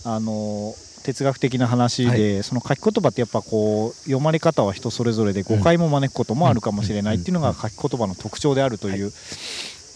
[0.05, 9.11] あの哲学的な話で、はい、その書き言葉ってやっぱこう読まれ方は人それぞれで誤解も招くこともあるかもしれないっていうのが書き言葉の特徴であるという、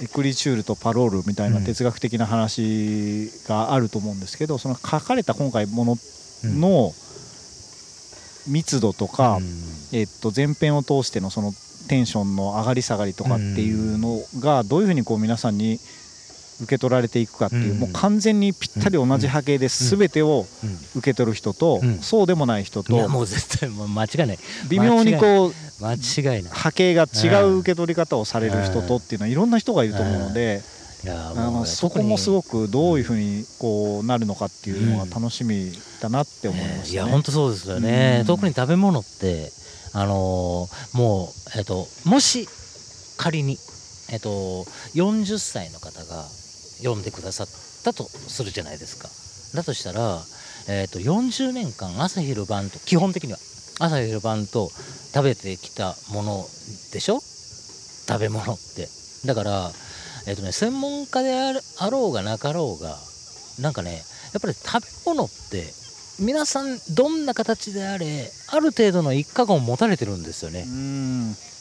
[0.02, 5.98] エクリチュールとパロールみたいな哲学的な話があると思うんですけどその書かれた今回もの
[6.44, 6.92] の
[8.48, 9.40] 密度とか、
[9.94, 11.54] えっと前編を通してのその
[11.88, 15.80] テンションの上がり下がりとかっていうのがどういうふうにこう皆さんに
[16.62, 20.46] 受け取られていくかっていう、もう完全にぴったり同じ波形で全てを
[20.96, 24.40] 受け取る人と、そうでもない人ともう絶対もう間違いない。
[24.70, 25.54] 微妙にこう
[25.84, 26.52] 間違いない。
[26.52, 30.62] 波形が違う受け取り方をされる人とっていうのはいろんな人がいると思うので。
[31.06, 35.70] あのそこもすごくどういうふうにこうなるのかっていうのが楽しみ
[36.00, 39.52] だなって思います、ね、いや本当そうですよね、特に食べ物って
[39.94, 42.48] あのー、もう、えっと、もし
[43.18, 43.58] 仮に、
[44.12, 44.30] えっと、
[44.96, 46.24] 40歳の方が
[46.80, 47.48] 読んでくださっ
[47.84, 49.08] たとするじゃないですか。
[49.56, 50.20] だとしたら、
[50.68, 53.38] えっと、40年間朝昼晩と基本的には
[53.80, 54.70] 朝昼晩と
[55.14, 56.46] 食べてきたもの
[56.92, 57.20] でしょ？
[58.08, 58.88] 食べ物って
[59.26, 59.72] だから、
[60.28, 61.34] えっとね、専門家で
[61.80, 62.98] あろうがなかろうが
[63.62, 64.02] なんかね
[64.34, 65.72] やっぱり食べ物って
[66.20, 70.66] 皆さんどんな形であれある程度の一過言を持たれてるんですよね。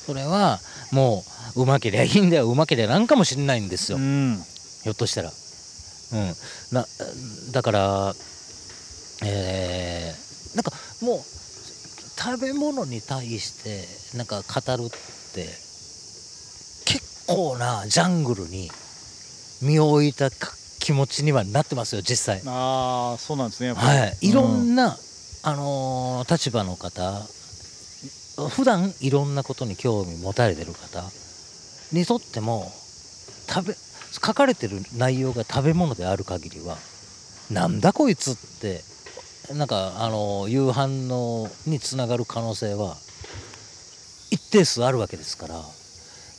[0.06, 1.24] それはも
[1.56, 3.98] ううまけりゃいいんだようまけりゃなんかもしれないんですよ。
[3.98, 5.30] ひょっとしたら。
[5.30, 6.34] うん、
[6.72, 6.86] な
[7.52, 8.14] だから
[9.24, 11.20] えー、なんかもう
[12.20, 14.90] 食べ物に対してなんか語るっ
[15.32, 15.44] て
[16.84, 18.70] 結構なジャングルに
[19.62, 20.30] 身を置いた
[20.82, 22.42] 気持ちにはなってますよ実際。
[22.46, 24.28] ああそうなんですねはい。
[24.28, 24.92] いろんな、うん、
[25.44, 27.22] あのー、立場の方
[28.48, 31.04] 普段いろんなことに興味持たれてる方
[31.92, 32.70] にとっても
[33.48, 36.76] 食べ書かれてる内容が食べ物である限りは
[37.50, 38.82] なんだこいつって
[39.54, 42.96] なんかあの夕飯のにつながる可能性は
[44.32, 45.60] 一定数あるわけですから。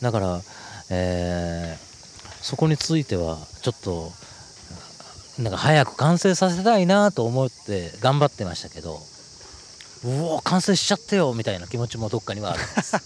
[0.02, 0.42] だから、
[0.90, 4.12] えー、そこについてはちょっと
[5.40, 9.00] なんか早く完成させたいなと思って頑張ってましたけど
[10.06, 12.98] うお完成しちゃってよみたいな気持ちもどっかにはあるんです。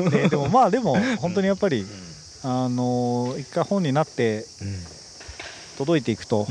[0.22, 1.86] ね、でもまあでも本当にやっぱり、
[2.44, 4.44] あの一回本になって
[5.78, 6.46] 届いていくと、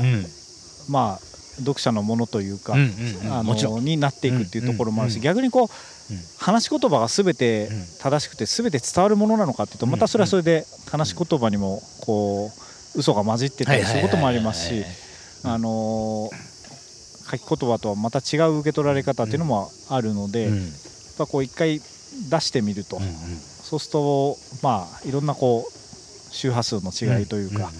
[0.88, 1.26] まあ
[1.58, 5.68] 読者のものというか、あのになっていくっていうところもあるし、逆にこう、
[6.38, 14.84] 話し言葉が全て正しくて全て伝わるものなのかっていうとまたそれはそれで話し言葉にもこう嘘が混じってたりすることもありますし
[15.44, 16.30] あの
[17.30, 20.52] 書き言葉とはまた違う受け取られ方っていうのもあるので、やっ
[21.18, 23.00] ぱこう一回出してみると、
[23.62, 27.70] そうするとまあいろんなこう周波数の違いというか、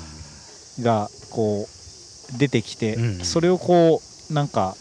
[0.80, 4.00] がこう出てきて、それをこ
[4.30, 4.74] うなんか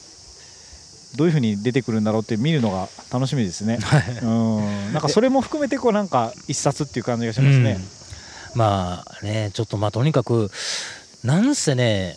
[1.17, 3.79] どういうふうに出てくるんだろうって見るのが楽しみですね。
[4.23, 4.93] うん。
[4.93, 7.77] なんかそれも含めてこうなんか一冊っていう感じがしますね。
[8.55, 10.49] まあねちょっとまあとにかく
[11.23, 12.15] なんせね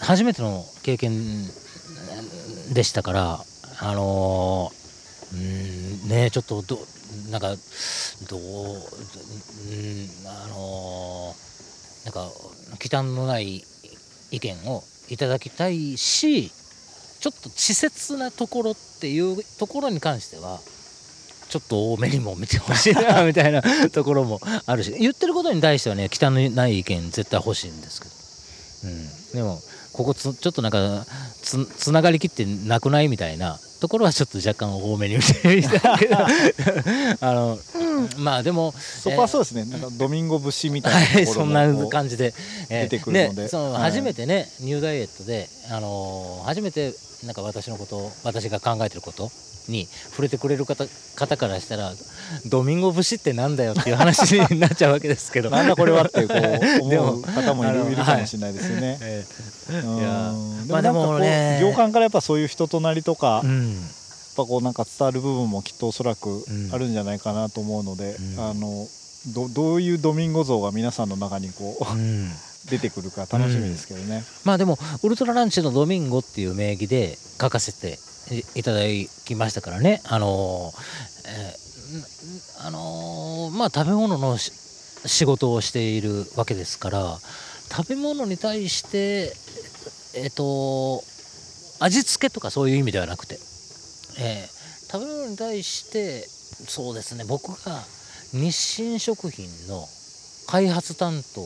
[0.00, 1.12] 初めての経験
[2.72, 3.40] でしたから
[3.80, 6.78] あのー、うんねちょっとど
[7.30, 7.58] なんかどううん
[10.26, 12.30] あのー、なんか
[12.78, 13.62] 忌憚のない
[14.30, 16.50] 意見をいただきたいし
[17.20, 20.60] ちょっと稚拙なところっていうところに関しては
[21.50, 24.94] ちょっと多めにも見てほしいな みたいなところもあるし。
[24.98, 28.14] 言ってることに対してはね忌憚のない意見絶対欲しいんですけど、
[28.84, 29.60] うん、でも
[29.92, 31.04] ここちょっとなんか
[31.42, 36.16] つつながりきってなくないみたいなところはちょっと若干多めに見てみたけど。
[37.20, 38.72] あの、うん、まあでも
[39.02, 42.32] そこはそうですね、えー、なんかドミンゴ節みたいなところそんな感じで、
[42.68, 46.94] 出てくるので、ね、その初めてね、ニューダイエットで、あのー、初めて
[47.24, 49.30] なんか私のこと私が考えてること
[49.70, 50.84] に触れてくれる方
[51.16, 51.92] 方からしたら
[52.46, 55.50] ドミンゴ節ってなんだよっていう話になっちゃうわけですけど。
[55.50, 58.98] なんだこれはってこう 思う方もいるかもしれないですよね。
[59.70, 60.02] い。
[60.02, 60.32] や
[60.68, 61.58] まあでもね。
[61.60, 63.82] 行間からやっぱそういう人となりとか、うん、やっ
[64.36, 68.86] ぱこうなんか伝わる部分もきっとおそらくあるんじゃないかなと思うので、うん、あの
[69.28, 72.32] どどういうドミンゴ像が皆さんの中にこう、うん。
[72.68, 77.98] 出てくるか楽しみですけどね、うん、まあでもウルトラランチのドミンゴっていう名義で書かせて
[78.54, 78.80] いただ
[79.24, 80.00] きましたからね。
[80.04, 80.72] あの
[81.26, 87.18] えー、あのまあ食べ物の仕事をしているわけですから
[87.70, 89.32] 食べ物に対して
[90.14, 91.02] えっ、ー、と
[91.82, 93.34] 味付けとかそういう意味ではなくて、
[94.20, 96.26] えー、食べ物に対して
[96.68, 97.80] そうですね僕が
[98.32, 99.84] 日清食品の
[100.46, 101.42] 開発担当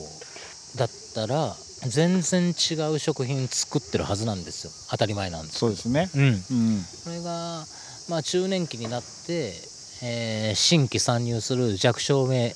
[0.77, 1.55] だったら
[1.87, 4.71] 全然違う食品作ってるはずなんですよ。
[4.89, 6.35] 当たり前なんですそうですね、うん、うん、
[7.03, 7.65] これが、
[8.09, 9.53] まあ、中年期になって、
[10.03, 12.53] えー、新規参入する弱小メ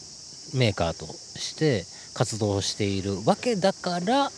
[0.54, 1.06] ーカーと
[1.40, 4.30] して活動しているわけだから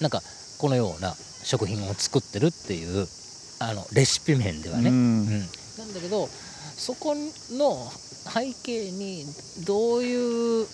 [0.00, 0.20] なんか
[0.58, 3.06] このような食品を作ってるっていう
[3.60, 7.90] あのレシピ面ではね、うん、うん、なんだけどそこの
[8.28, 9.24] 背景に
[9.66, 10.66] どういう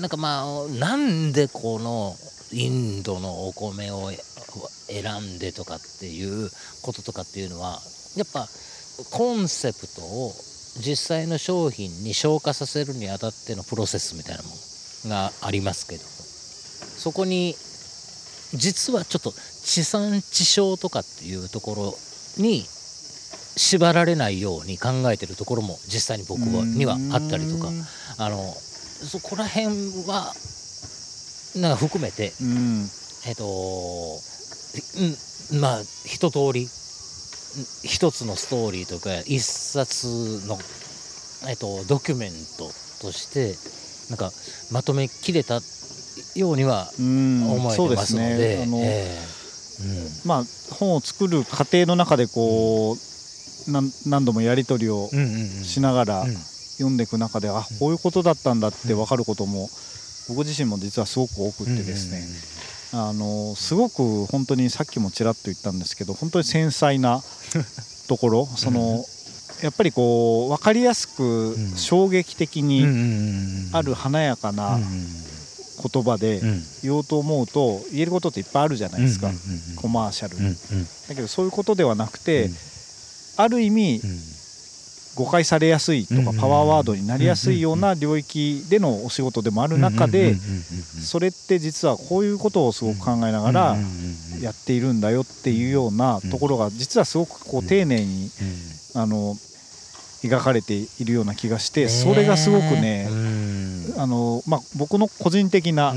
[0.00, 2.14] なんかまあなんでこの
[2.52, 4.10] インドのお米を
[4.88, 6.50] 選んでとかっていう
[6.82, 7.80] こととかっていうのは
[8.16, 8.46] やっぱ
[9.10, 10.32] コンセプトを
[10.84, 14.50] 実際の商品に消化させるにあたってのプロセスみたいなも
[15.04, 16.12] のがありますけど。
[17.02, 17.56] そこに
[18.54, 21.98] 実はちょっと地産地消とかっていうところ
[22.42, 22.64] に
[23.56, 27.70] 縛られないように考えてるところも実際に僕はにはあったりとか。
[28.18, 28.54] あの
[29.02, 29.66] そこら辺
[30.06, 30.32] は
[31.56, 32.88] なんか含めて、うん、
[33.26, 33.44] えっ、と、
[35.52, 36.66] うん、まあ一通り
[37.84, 40.58] 一つのストーリーとか一冊の、
[41.48, 42.70] えっ、と、ドキュメント
[43.04, 43.54] として
[44.10, 44.30] なんか
[44.70, 45.60] まとめきれた
[46.34, 48.66] ようには思えてますので。
[50.24, 50.44] まあ、
[50.74, 55.08] 本を作る過程の中でこう、うん、何度もやり取りを
[55.64, 56.24] しながら
[56.76, 59.68] 読んでいく中で、あこういうことだったんだって分かることも
[60.28, 62.24] 僕自身も実はすごく多くってですね、
[62.92, 67.22] あのすごく本当にさっきもちらっと言ったんですけど本当に繊細な
[68.08, 69.04] ところその
[69.62, 72.84] やっぱりこう分かりやすく衝撃的に
[73.72, 74.78] ある華やかな
[75.90, 76.40] 言葉で
[76.82, 79.30] 言おうと思うと言えることっていっぱいあるじゃないですか。
[79.76, 80.38] コマーシャル。
[80.38, 80.54] に。
[81.08, 82.50] だけどそういうことではなくて
[83.36, 84.00] ある意味
[85.14, 90.34] 誤解されやすいとかパワーワードになりやすいような領域でのお仕事でもある中で
[91.02, 93.76] それって実はこういうことをすごく考えながら
[94.40, 98.30] やっているんだよっていうようなところが実はすごくこう丁寧に
[98.94, 99.36] あの
[100.24, 103.08] 描かれているような気がしてそれがすごくね
[103.98, 105.94] あの、まあ、僕の個人的な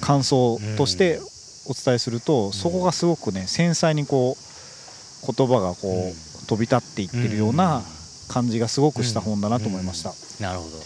[0.00, 1.20] 感想として
[1.66, 7.82] お伝えするとそこがすごくね繊細にこう言葉がこう飛び立っていってるような
[8.24, 10.12] 感じがすごくした本だなと思いました。
[10.42, 10.76] なるほど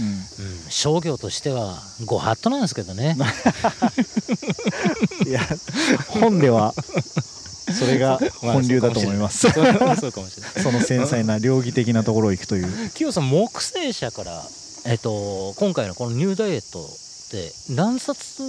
[0.00, 0.24] うん、
[0.70, 1.76] 商業としては
[2.06, 3.14] ご法度なんですけどね
[5.26, 5.40] いや
[6.08, 6.74] 本では
[7.72, 9.48] それが本流だと思います。
[9.50, 12.90] その繊細な両義的なところを行くという。
[12.90, 14.42] 清さん木星社から、
[14.84, 16.80] えっと、今回のこのニューダイエット
[17.32, 18.42] って何冊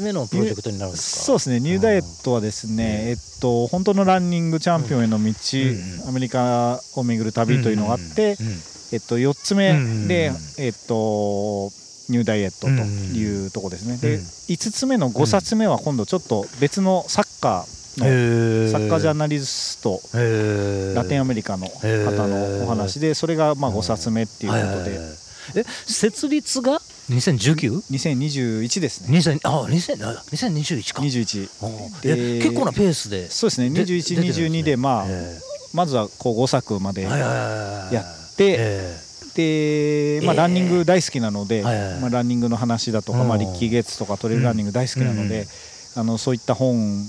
[0.00, 1.24] 目のプロジェクトになるんですか？
[1.24, 1.58] そうですね。
[1.58, 8.52] ニューダイエットはですね、えっと、本当のランニングチャンピオンへの道、うん、アメリカを巡る旅というのがあって、うんうん、
[8.92, 9.72] えっと、4つ目
[10.06, 11.70] で、えっと、
[12.08, 20.00] ニューダイエットというとこですね、で5つ目の5冊目は今度ちょっと別のサッカーのサッカージャーナリスト
[20.94, 25.22] ラテンアメリカの方のお話でそれがまあ5冊目っていうことで。
[25.56, 29.18] え設立が 2019?2021 ですね。
[29.18, 31.02] 20あ2021か。
[31.02, 33.68] 21結構なペースでそうですね。
[33.68, 35.06] 2122でまあ
[35.74, 45.46] まずはこう5作までやってで、まあ、ランニング大好きなので、まあ、ランニングの話だとか、まあ、リッキー・ゲッツとかトレイルランニング大好きなので、
[45.96, 47.02] あのそういった本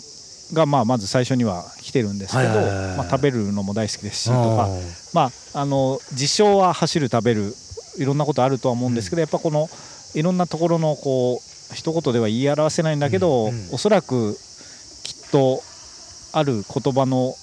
[0.54, 2.50] がまあまず最初には来てるんですけど、
[2.98, 4.70] まあ、食べるのも大好きですしとか、
[5.14, 7.54] まあ、あの自称は走る食べる
[7.98, 9.70] いろんなことあるとは思うんですけど、やっぱこの
[10.16, 14.36] いろんなところのこう一言では言い表せないんだけど、おそらく
[15.04, 15.62] きっと
[16.34, 17.36] ある言葉の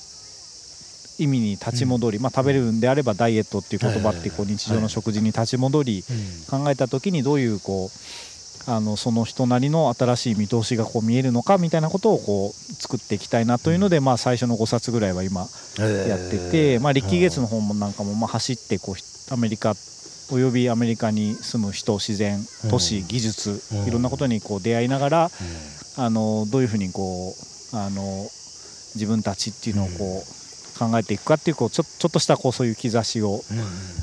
[1.18, 6.03] 意味に立ち戻り、まあ、食べるんであればダイエットっていう言葉ってこう日常の食事に立ち戻り
[6.48, 7.90] 考えた時にどういうこう
[8.70, 19.74] あのその人なりの新しい見通しがこう見えるのかみたいなことをこう作っていきたいなというので、まあ、最初の5冊ぐらいは今やってて、まあ、リッキー・ゲッツの本もなんかもまあ走ってこうアメリカ
[20.33, 22.39] およびアメリカに住む人自然
[22.70, 25.31] 都市技術いろんなことにこう出会いながら
[25.97, 27.35] あのどういうふうにこ
[27.72, 28.28] うあの
[28.95, 33.43] 自分たちっていうのをこう考えていくかっていうこうちょちょっとしたこうそういう兆しを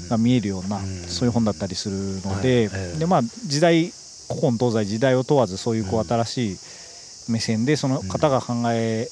[0.10, 2.68] が見えるようなそういう本だったりするので
[3.00, 3.92] でまあ時代
[4.30, 6.58] 古今東西時代を問わずそういうこう新しい
[7.32, 9.08] 目線でその方が考え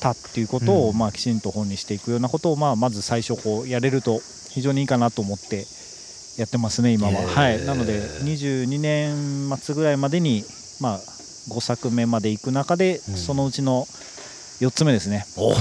[0.00, 5.64] たっていうことをまあきちんと本にしていくようなことをまあまず最初こうやれると非常にいいかなと思って
[6.38, 10.44] やってますね今は、はい、なので22年末ぐらいまでに
[10.80, 10.98] まあ
[11.50, 13.86] 5作目までいく中でそのうちの
[14.60, 15.54] 4つ目ですね、おっ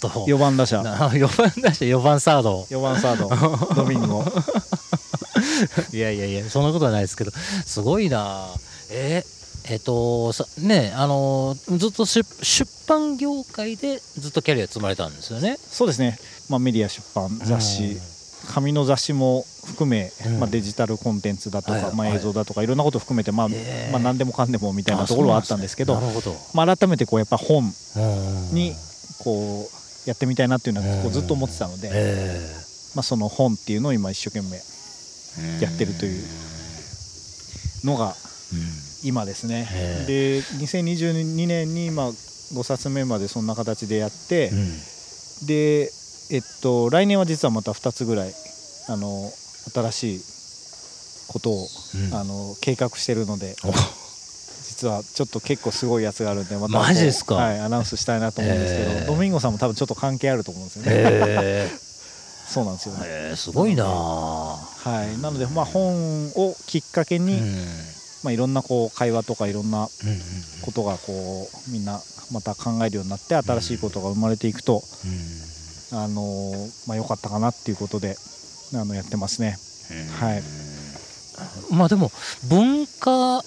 [0.00, 0.08] と。
[0.08, 0.80] 4番打者。
[0.80, 2.62] 4番打者4番サード。
[2.70, 3.28] 4番サード。
[3.74, 4.24] ドミンゴ。
[5.92, 7.32] いやいやいやそんなことはないですけど。
[7.66, 8.46] すごいな。
[8.90, 12.24] えー、えっ、ー、とさねあのずっと出
[12.86, 15.58] 版業界でずっとキャリア積まれたんですよね。
[15.58, 16.16] そうですね、
[16.48, 17.98] まあ、メディア出版雑誌、
[18.52, 25.94] 紙の雑誌も含め、まあ、デジタルコンテンツだとか、まあ、映像だとかいろんなことを含めて、まあまあ、何でもかんでもみたいなところはあったんですけど
[26.54, 27.64] まあ、改めてこうやっぱ本
[28.52, 28.74] に
[29.18, 29.68] こ
[30.06, 31.88] うやってみたいなっていうのはこうずっと思ってたので、
[32.94, 34.56] まあ、その本っていうのを今一生懸命
[35.60, 36.22] やってるという
[37.84, 38.14] のが
[39.02, 39.68] 今ですね。
[40.06, 44.50] で2022年に今5冊目までそんな形でやって、
[45.46, 45.90] で
[46.30, 48.34] えっと来年は実はまた2つぐらい
[48.88, 49.30] あの
[49.72, 50.20] 新しい
[51.28, 51.66] ことを、
[52.12, 53.56] あの計画してるので。
[54.66, 60.90] 実はちょっと結構すごいやつがあるんでまたマジですか、はい、アナウンスしたいなと思うんですけど、えー、ドミンゴさんも多分ちょっと関係あると思うんですよね。
[60.90, 61.84] えー
[62.46, 63.00] そうなんですよね。
[63.04, 63.84] えー、すごいな。
[63.84, 65.20] はい。
[65.20, 67.54] なのでまあ本をきっかけに、うん、
[68.22, 69.88] まあいろんなこう会話とかいろんな
[70.62, 72.00] ことがこうみんな
[72.30, 75.43] また考えるようになって新しいことが生まれていくと、うん、
[75.94, 76.52] あの
[76.86, 78.16] まあ良かったかなっていうことで
[78.74, 79.56] あのやってますね。
[80.18, 80.42] はい。
[81.72, 82.10] まあでも
[82.48, 83.42] 文化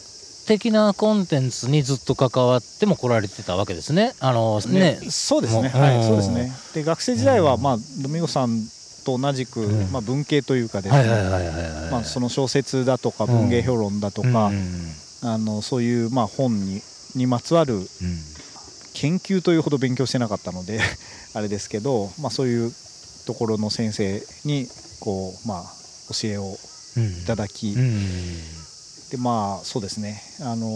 [0.48, 4.14] 的なコンテンツにずっと関わっても来られてたわけですね。
[4.20, 5.70] あのね、ね、そうですね。
[5.70, 6.52] はい、そうですね。
[6.74, 8.68] で学生時代はまあドミゴさん
[9.06, 9.60] と同じく、
[9.92, 14.52] まあ、文系というかですねその小説だとか文芸評論だとか、
[15.24, 16.82] あのそういうまあ本に
[17.16, 17.80] にまつわる
[18.94, 20.80] 研究というほど勉強してなかったので
[21.38, 22.72] あれですけど、まあ、そういう
[23.28, 24.68] ところの先生に
[25.00, 25.64] こう、まあ、
[26.12, 26.58] 教えを
[27.24, 27.76] いただき、
[29.12, 30.20] でまあそうですね。
[30.42, 30.68] あの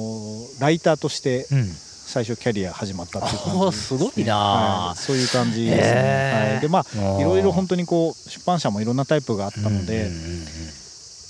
[0.59, 10.11] ライターとして最初キャリア始まったっていう感じ、ね、すごいな、はい、そういう感じですね、はい、でまあいろいろ本当にこう出版社もいろんなタイプがあったので、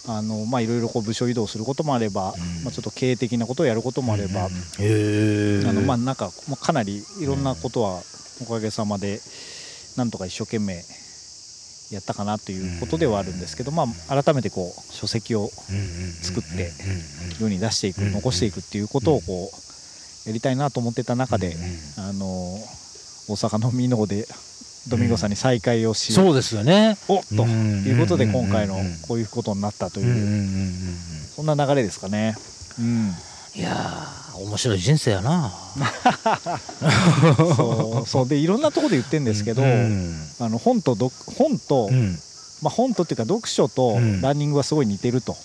[0.08, 4.50] あのまあいろいろこう部署移動することもあれば、まあちょっと経営的なことをやることもあれば、あ
[5.74, 8.02] のまあなんかかなりいろんなことは
[8.42, 9.20] おかげさまで
[9.98, 10.82] なんとか一生懸命
[11.92, 15.50] やったかなということではあるんですけど、まあ、改めてこう書籍を
[16.22, 16.72] 作って
[17.40, 19.52] 世に出していく残していくっていうことをこ
[20.26, 21.56] うやりたいなと思ってた中で、
[21.98, 24.28] あの大阪の箕面で
[24.88, 28.76] ドミンゴさんに再会をし、そうですよねおっということで今回の
[29.08, 30.94] こういうことになったという
[31.36, 32.36] そんな流れですかね。
[32.80, 33.12] うん
[33.54, 34.08] いや
[34.38, 35.52] 面白い人生やな。
[37.56, 38.28] そうそう。
[38.28, 40.96] でいろんなところで言ってるんですけど、うん、あの本と
[41.38, 42.18] 本と、うん、
[42.62, 45.36] まあ、本とっていうか読書とランニングはすごい似てると。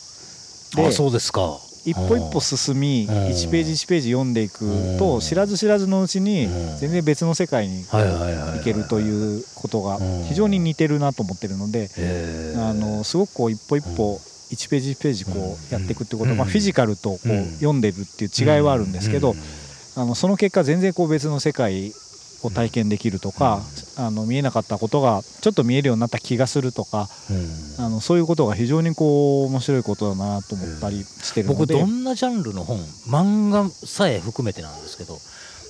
[0.79, 1.59] うん、あそうですか。
[1.87, 6.49] 一歩一歩進み1ページ1ページ読んでいくと知らず知らずのうちに
[6.81, 11.89] 全然別の世界に行けるということが非常に似てるなと思ってるので
[12.57, 14.21] あのすごくこう一歩一歩
[14.51, 19.35] 1ページ1ページこうやっていくってことまあフィジカルとこう読んでるっていう違いはあるんですけど
[19.97, 21.93] あのその結果全然こう別の世界
[22.43, 23.63] を体験できるとか、
[23.97, 27.09] あの見えなかったことがちょっと見えるようになった気がするとか、
[27.79, 32.79] あのそういうことが非常にこう面白いことだなと思ったりしてるので、僕どんなジャンルの本
[33.09, 35.19] 漫画さえ含めてなんですけど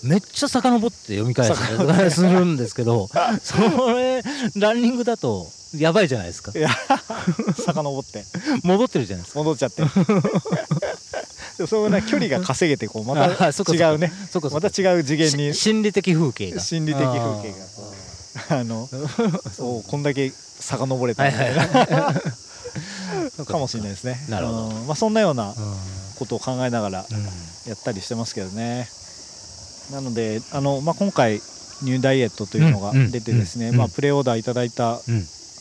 [0.03, 1.55] めっちゃ遡って読み返す
[2.11, 3.09] するんですけど
[3.43, 4.23] それ
[4.57, 6.53] ランニングだとやばいじゃないですか。
[6.57, 6.69] いや
[7.57, 8.25] 遡って。
[8.63, 9.41] 戻ってるじゃないですか。
[9.41, 9.83] 戻っちゃって。
[11.67, 14.13] そうな距離が稼げてこうまた違うね。
[14.53, 15.55] また違う次元に。
[15.55, 16.61] 心理的風景が。
[16.61, 17.55] 心理的風景
[18.51, 18.59] が。
[18.61, 18.89] あの
[19.57, 21.25] そうこんだけ遡れた。
[21.25, 22.15] みたいな
[23.47, 24.19] かもしれないですね。
[24.29, 25.55] なるほど、まあ、そんなような
[26.19, 27.07] ことを考えながら
[27.67, 28.89] やったりしてますけどね、
[29.93, 31.41] なのであの、まあ、今回
[31.83, 35.01] ニューダイエットというのが出てですね、まあ、プレオーダーいただいた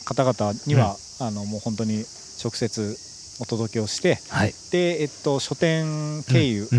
[0.06, 2.06] 方々には、あのもう本当に
[2.44, 2.98] 直接
[3.40, 6.70] お届けをして、はい、で、えっと、書店経由、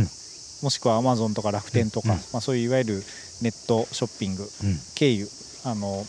[0.62, 3.02] もしくはアマゾンとか楽天とか、まあ、そういういわゆる
[3.42, 4.48] ネットショッピング
[4.94, 5.28] 経由、
[5.64, 6.06] あの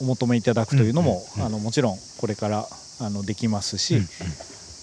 [0.00, 2.66] お求めいただくというのも、あのもちろんこれから
[3.00, 3.98] あのできますし、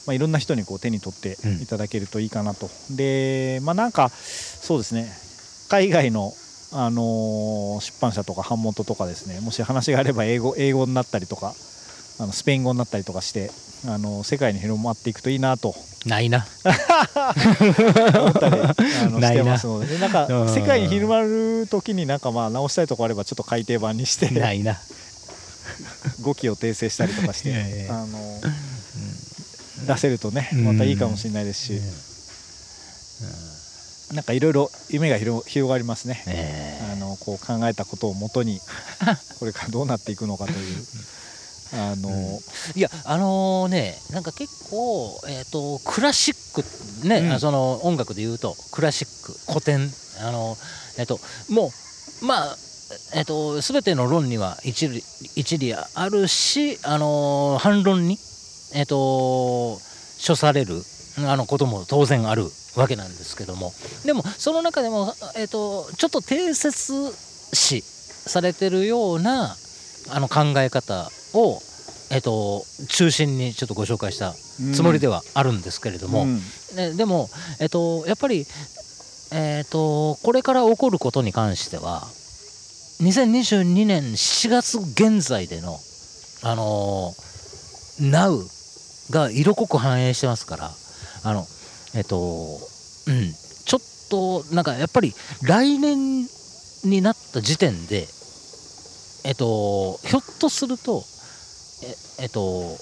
[0.05, 2.69] まあ、いろんな人にこう手に取っていただけるといいかなと。
[2.91, 5.11] でまあなんかそうですね。
[5.69, 6.33] 海外の
[6.71, 11.53] あの出版社とか版元とかですねもし話があれば英語英語になったりとか
[12.19, 13.51] あのスペイン語になったりとかして
[13.85, 15.75] あの世界に広まっていくといいなと。
[16.05, 16.47] ないな。
[16.65, 18.73] 思ったりあ
[19.09, 19.99] のしてますので。
[19.99, 24.79] なんか世界に広まる時になんかまあ直したいとこあればちょっと改訂版にしてないな。
[26.21, 28.41] 語気を訂正したりとかしてあの、
[29.85, 31.81] 出せるとねまたいいかもしれないですし。
[34.13, 38.59] なんかいろいろ夢が広がりますね、えー、あのこう考えたことをもとに
[39.39, 40.85] これからどうなっていくのかという。
[41.73, 42.39] あの、うん、
[42.75, 46.63] いやあのー、ねなんか結構、えーと、クラシック
[47.05, 49.91] ね、うん、その音楽で言うとクラシック古典
[50.21, 50.57] あの
[50.97, 51.73] えっ、ー、とも
[52.21, 52.57] うまあ
[53.13, 55.03] えーと、全ての論には一理
[55.35, 58.17] 一理あるし、あのー、反論に、
[58.73, 59.77] えーと、
[60.25, 60.81] 処される
[61.25, 63.73] あのことも当然あるわけなんですけども。
[64.05, 66.93] でもその中でも、えーと、ちょっと定説
[67.53, 69.55] 視されてるような
[70.09, 71.59] あの考え方を、
[72.11, 74.33] えーと、中心にちょっとご紹介した
[74.73, 76.41] つもりではあるんですけれども、うん。
[76.75, 78.45] ね、でも、えーと、やっぱり、
[79.31, 82.07] えー、とこれから起こることに関しては
[83.01, 85.77] 2022年4月現在での
[86.43, 90.71] あのー、Now が色濃く反映してますから
[91.23, 91.45] あの
[91.97, 92.17] えっと
[93.07, 93.33] うん。
[93.65, 96.21] ちょっとなんかやっぱり来年
[96.85, 98.07] になった時点で
[99.25, 101.03] えっとひょっとすると
[102.19, 102.77] ええっと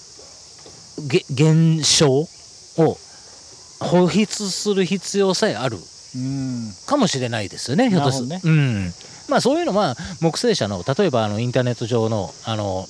[0.97, 2.27] 現象を
[3.79, 5.77] 放出する必要さえある
[6.85, 8.93] かもしれないですよね、ひょっとすると、ね、うん。
[9.27, 12.85] まあ、そういうのは木星社の例えばあのインターネット上のあの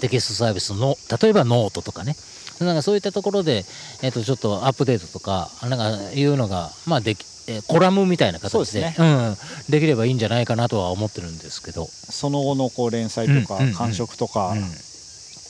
[0.00, 2.14] テキストサービスの例えばノートとかね
[2.60, 3.64] なんかそういったところで、
[4.02, 8.96] えー、とちょっとアップデートとかなんかいうのが、まあできえコラムみたいな形でで,、ね。
[8.98, 9.36] うん、
[9.70, 11.88] できればいいんじゃないかなとは思ってるんですけど。
[11.88, 14.58] その後のこう連載とか感触とか、うん。
[14.58, 14.64] うん、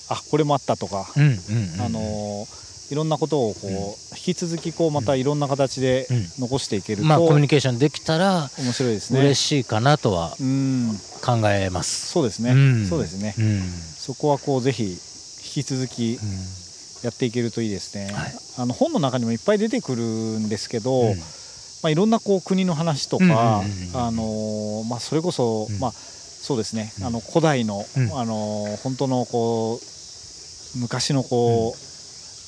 [0.09, 6.07] あこれもあったとか、うんうんうん、あのーいろんなことをこう、引き続きこうまたいろんな形で
[6.39, 9.21] 残していけると、まあ、コミュニケーションできたら面白いですね。
[9.21, 12.09] 嬉しいかなとは考えます。
[12.09, 13.35] そうですね、そうですね、
[13.99, 14.99] そこはこうぜひ引
[15.39, 16.19] き続き
[17.03, 18.13] やっていけるといいですね。
[18.13, 21.25] はい、あの本の中にもいっぱい出てくるんですけど、うん、ま
[21.85, 23.63] あ、いろんなこう国の話とか、
[23.95, 27.85] あのまあ、それこそ、うん、まあ、そうですね、あの古代の、
[28.15, 29.81] あの本当のこ
[30.75, 31.89] う昔のこう、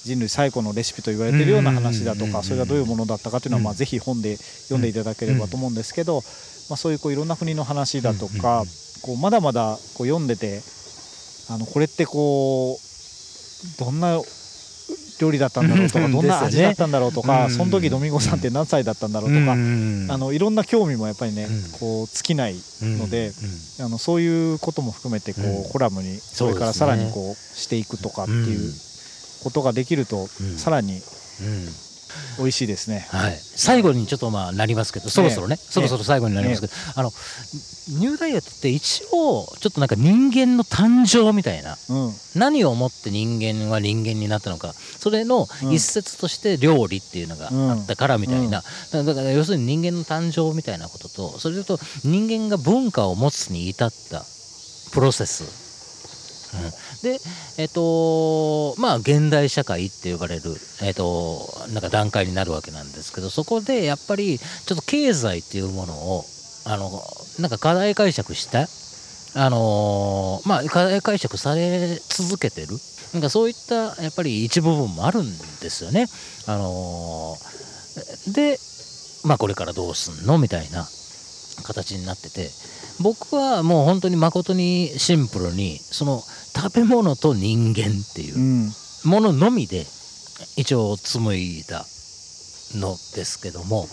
[0.05, 6.23] 人類最古のレシピと言われているような話だとかそれがどういうものだったかというのは、まあ、ぜひ本で読んでいただければと思うんですけど、
[6.71, 8.65] まあ、そういうこういろんな国の話だとか、
[9.03, 10.63] こうまだまだこう読んでて
[11.51, 14.19] あのこれってこうどんな
[15.21, 21.47] 料理だったんだろうとかどんな味だったんだろうとか、その時ドミンゴさんって何歳だったんだろうとか、あのいろんな興味もやっぱりね、
[21.79, 23.33] こう尽きないので、
[23.81, 28.73] あのそういうことも含めてこう、コラムにそれからさらにこうしていくとかっていう
[29.45, 30.27] ことができると、
[30.57, 31.01] さらに
[32.39, 37.11] 美味しいですね、はい、最後にちょっとまあなりますけど、そろそろね、そろそろ最後になりますけど、あの
[38.01, 44.73] ニューダイエットって一応ちょっとなんか人間の誕生みたいな、うん、何をもって人間は人間になったのか。
[45.01, 48.63] それの一節として料理っていうのがあったからみたいな、
[48.93, 54.25] うん、だから要するに人間の誕生みたいなこととそれと人間が文化を持つに至った
[54.93, 55.71] プロセス
[57.03, 57.19] で、
[57.59, 66.25] えっ、とまあ現代社会って呼ばれる、えっ、となんか段階になるわけなんですけどそこでやっぱりちょっと経済っていうものを
[66.67, 67.03] あの
[67.39, 68.69] なんか課題解釈した
[69.35, 72.69] あのまあ課題解釈され続けてる。
[73.13, 75.27] なんかそういったやっぱり一部分もあるん
[75.61, 76.07] ですよね。
[76.47, 77.37] あの
[78.33, 78.57] で、
[79.25, 80.39] まあ、これからどうすんの？
[80.39, 80.87] みたいな
[81.65, 82.51] 形になってて。
[83.01, 86.23] 僕はもう本当に誠にシンプルにその
[86.55, 88.73] 食べ物と人間っていう
[89.05, 89.87] もののみで
[90.57, 91.85] 一応紡いだ
[92.75, 93.87] のですけども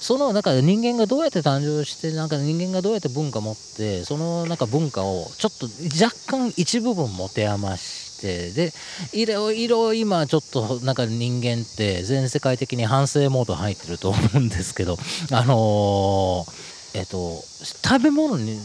[0.00, 5.66] その中で人間がどうやって誕生してなんか人間がどうやって文化持ってそのなんか文化をちょっと
[6.02, 8.72] 若干一部分持て余してで
[9.12, 14.96] いろいろ今ちょっとなんか人間って全世界的に反省モード入ってると思うんですけど
[15.32, 16.65] あのー、
[16.96, 17.42] えっと
[17.84, 18.58] 食べ物に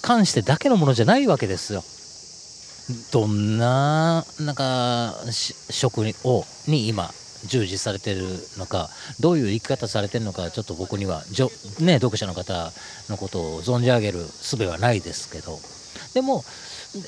[0.00, 1.82] 関してだけのものじゃないわけですよ。
[3.12, 5.14] どんななんか
[5.70, 7.10] 職をに今
[7.46, 8.22] 従事されてる
[8.58, 8.88] のか
[9.18, 11.22] どういう生き方されてるのかちょっと僕には
[11.80, 12.72] ね、読者の方
[13.08, 15.58] のことを存じ上げる術はないですけど
[16.14, 16.44] でも、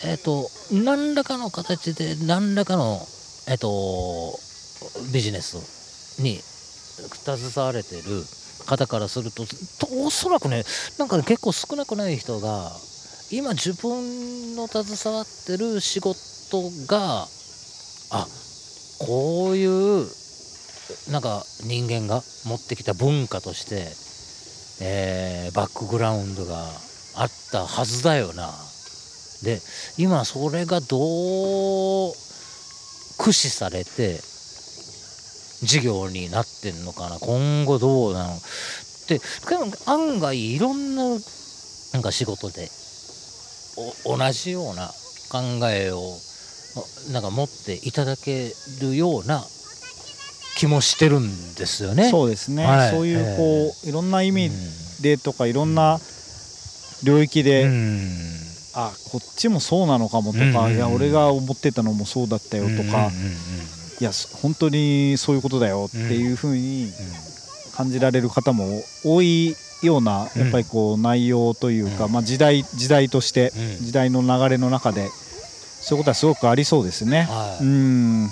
[0.05, 3.01] えーと、何らかの形で何らかの、
[3.49, 4.39] えーと、
[5.13, 5.57] ビジネス
[6.21, 8.03] に携われてる
[8.69, 9.47] 方からすると
[10.05, 10.63] おそらくね
[10.99, 12.71] なんか、結構少なくない人が
[13.33, 16.15] 今自分の携わってる仕事
[16.87, 17.27] が
[18.11, 18.27] あ
[18.99, 20.07] こういう
[21.11, 26.67] なんか人間が持ってきた文化として、えー、バックグラウンドが
[27.17, 28.53] あったはずだよな。
[29.43, 29.61] で
[29.99, 32.13] 今それがどう
[33.19, 34.21] 駆使されて
[35.63, 37.19] 事業になってんのかな？
[37.19, 38.35] 今後どうなの？
[38.35, 38.39] っ
[39.09, 39.21] て
[39.87, 42.69] 案外いろんななんか仕事で
[44.05, 44.89] 同じような
[45.31, 45.41] 考
[45.71, 46.15] えを
[47.13, 48.53] なんか持っていただけ
[48.83, 49.43] るような
[50.57, 52.11] 気もしてるんですよね。
[52.11, 54.51] そうですね、はい、そういうこう、えー、いろんな意味
[55.01, 55.99] でとか、いろんな
[57.05, 58.11] 領域で、うん、
[58.75, 63.11] あこっちもそうなのかもとか、うん、いや俺が思ってたのもそうだったよとか、
[64.01, 64.11] いや
[64.43, 66.93] 本当にそういうことだよっていうふうに
[67.75, 73.51] 感じられる方も多いようなやっぱりこう内容というか、まあ、時代時代として
[73.81, 77.23] 時代の流れの中でそういうことはすごくありそうですね。
[77.23, 78.29] はい、うん。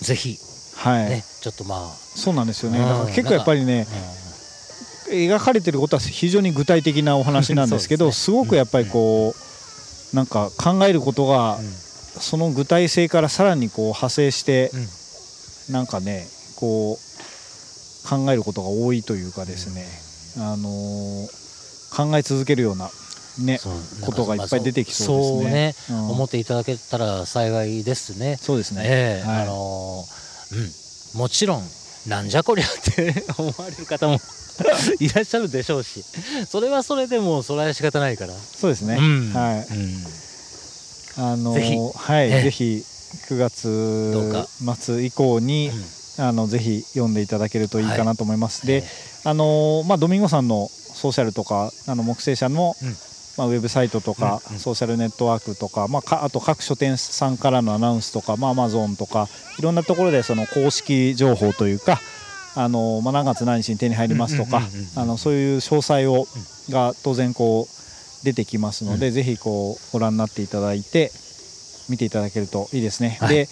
[0.00, 0.38] ぜひ、
[0.76, 2.00] はい、ね、ちょっとまあ。
[2.16, 2.78] そうなんですよね。
[2.78, 3.86] だから結構やっぱりね、
[5.10, 9.34] 描かれてることは非常に具体的なお話なんですけどすごくやっぱりこ
[10.12, 11.58] うなんか考えることが
[12.20, 14.70] その具体性からさらにこう派生して
[15.72, 16.26] なんかね
[16.56, 19.86] こう考えることが多いというかですね、
[20.44, 22.90] あのー、考え続けるような
[23.38, 23.58] ね、
[24.04, 25.50] ことがいっぱい出てきそうですね。
[25.50, 28.36] ねうん、思っていただけたら幸いですね。
[28.36, 28.82] そうですね。
[28.84, 31.62] えーはい、あのー、うん、もちろん
[32.06, 34.18] なんじゃこりゃって思われる方も
[34.98, 36.04] いらっしゃるでしょうし、
[36.50, 38.34] それはそれでもそれは仕方ないから。
[38.34, 38.96] そうですね。
[38.96, 39.66] うん、はい。
[41.18, 42.84] あのー、ぜひ、はい、ぜひ
[43.28, 45.70] 9月末以降に、
[46.18, 48.66] あのぜひ読んでいただけるといいかなと思います。
[48.66, 48.86] はい、で、
[49.24, 52.96] あのまあドミンゴさんのソーシャルとかあの木星社の、うん、
[53.38, 54.54] まあ、ウェブサイトとか、うん。
[54.54, 59.28] うん、ソーシャルネットワークとか、まあ、あと各書店さんからのアナウンスとか、まあ、アマゾンとか
[59.58, 62.00] いろんなところでその公式情報というか
[62.54, 64.60] あの、まあ、何月何日に手に入りますとか
[65.16, 66.26] そういう詳細を
[66.68, 67.79] が当然こう
[68.24, 71.10] 出てきますので、うん、ぜひこうご覧になっていただいて
[71.88, 73.18] 見ていただけるといいですね。
[73.20, 73.48] はい、で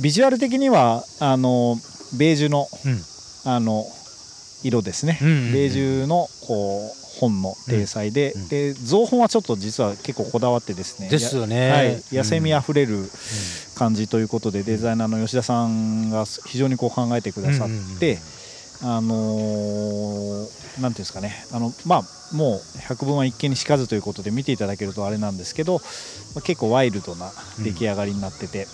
[0.00, 1.76] ビジュアル的にはあの
[2.18, 2.68] ベージュの,、
[3.44, 3.84] あの
[4.62, 11.08] 色ですね、ベージュのこう本の体裁で,、で造本はちょっと実は結構こだわってですね。
[11.08, 13.10] ですよね、はい、野生味あふれる
[13.74, 18.18] 感じということで、デザイナーの吉田さんが非常にこう考えてくださって、
[18.82, 21.46] あのー、なんていうんですかね。
[21.52, 22.02] あのまあ
[22.34, 25.74] もう百聞は一見にしかずということで見ていただけるとあれなんですけど、
[26.34, 27.30] まあ、結構ワイルドな
[27.62, 28.66] 出来上がりになってて、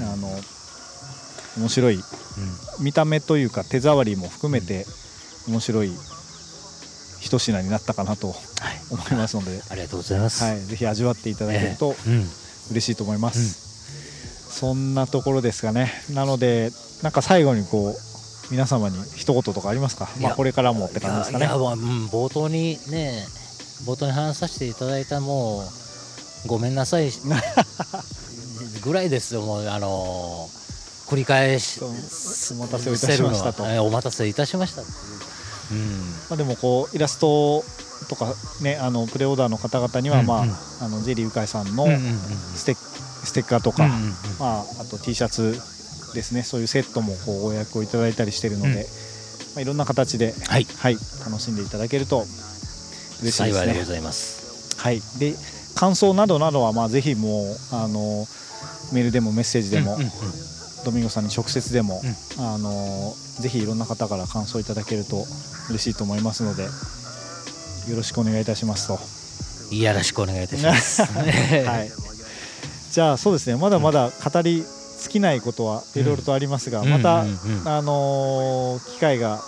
[0.00, 0.28] あの
[1.58, 1.98] 面白い、
[2.80, 4.84] 見た目というか手触りも含めて
[5.48, 5.92] 面白い
[7.20, 8.34] 一品になったかなと
[8.90, 11.96] 思いますので、はい、ありがとうございます、はい、ぜひ味わっていただけると
[12.70, 15.90] 嬉しいと思います、そんなところですかね。
[16.12, 16.70] なので
[17.02, 17.94] なんか最後にこう
[18.50, 21.46] 皆様に一言とかありますか、まあ、これからもって感じですかね。
[21.46, 23.26] うん、冒頭にね
[23.84, 25.64] 冒頭に話させていただいたも
[26.44, 27.10] うごめんなさい。
[28.82, 31.80] ぐらいですよもうあのー、繰り返し。
[31.82, 34.82] お待たせをいたしましたと、お待たせいたしました。
[34.82, 36.00] うん。
[36.30, 37.64] まあ、でもこうイラスト
[38.08, 41.86] とかねあのプレオーダーの方々には、まあ、うんうん、あのジェリーうかいさんの
[42.54, 45.60] ステ,、ステッカーとか、うんうんうん、まあ、あと T シャツ
[46.16, 48.82] ですねそういうセットもこうご予約をいただいたりしているので、うん、ま
[49.58, 50.94] あ、いろんな形で、はい、はい、
[51.24, 53.52] 楽しんでいただけると嬉しいですね。
[53.52, 54.76] 幸いでございます。
[54.78, 55.34] はい、で
[55.74, 58.26] 感想などなどはまあぜひもうあの
[58.92, 60.10] メールでもメッセージでも、うんうんうん、
[60.84, 62.00] ドミンゴさんに直接でも、
[62.38, 65.24] うん、あのぜひいろんな方から感想いただけると
[65.68, 66.68] 嬉しいと思いますのでよ
[67.96, 68.98] ろしくお願いいたしますと。
[69.74, 71.02] いやらしくお願いいたします。
[71.04, 71.90] はい。
[72.92, 74.64] じゃあそうですねまだまだ語り
[75.00, 79.40] 尽きないことはいろいろとありますが、また、あの機会が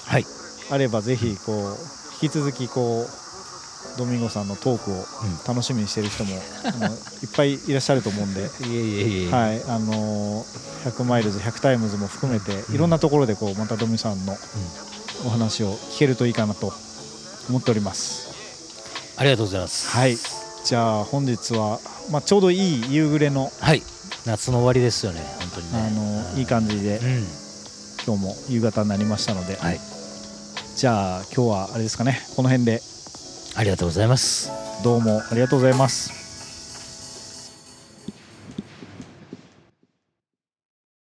[0.70, 1.76] あればぜひこう
[2.22, 5.04] 引き続きこうドミンゴさんのトークを
[5.46, 6.94] 楽しみにしている人も、あのいっ
[7.36, 9.62] ぱいいらっしゃると思うんで、はい。
[9.64, 10.44] あの
[10.84, 14.36] 100 miles 100 times も含めていろんなところでこうまたドミさんの
[15.26, 16.72] お話を聞けるといいかなと
[17.48, 18.28] 思っております。
[19.16, 19.88] ありがとうございます。
[19.88, 20.16] はい。
[20.64, 21.80] じゃあ本日は
[22.10, 23.82] まあちょうどいい夕暮れの、はい、
[24.28, 25.78] 夏の終わりですよね本当にね。
[25.78, 27.24] あのいい感じで、うん、
[28.06, 29.80] 今日も夕方になりましたので、はい、
[30.76, 32.20] じゃあ今日はあれですかね。
[32.36, 32.82] この辺で。
[33.56, 34.52] ありがとうございます。
[34.84, 36.17] どうもありがとうございます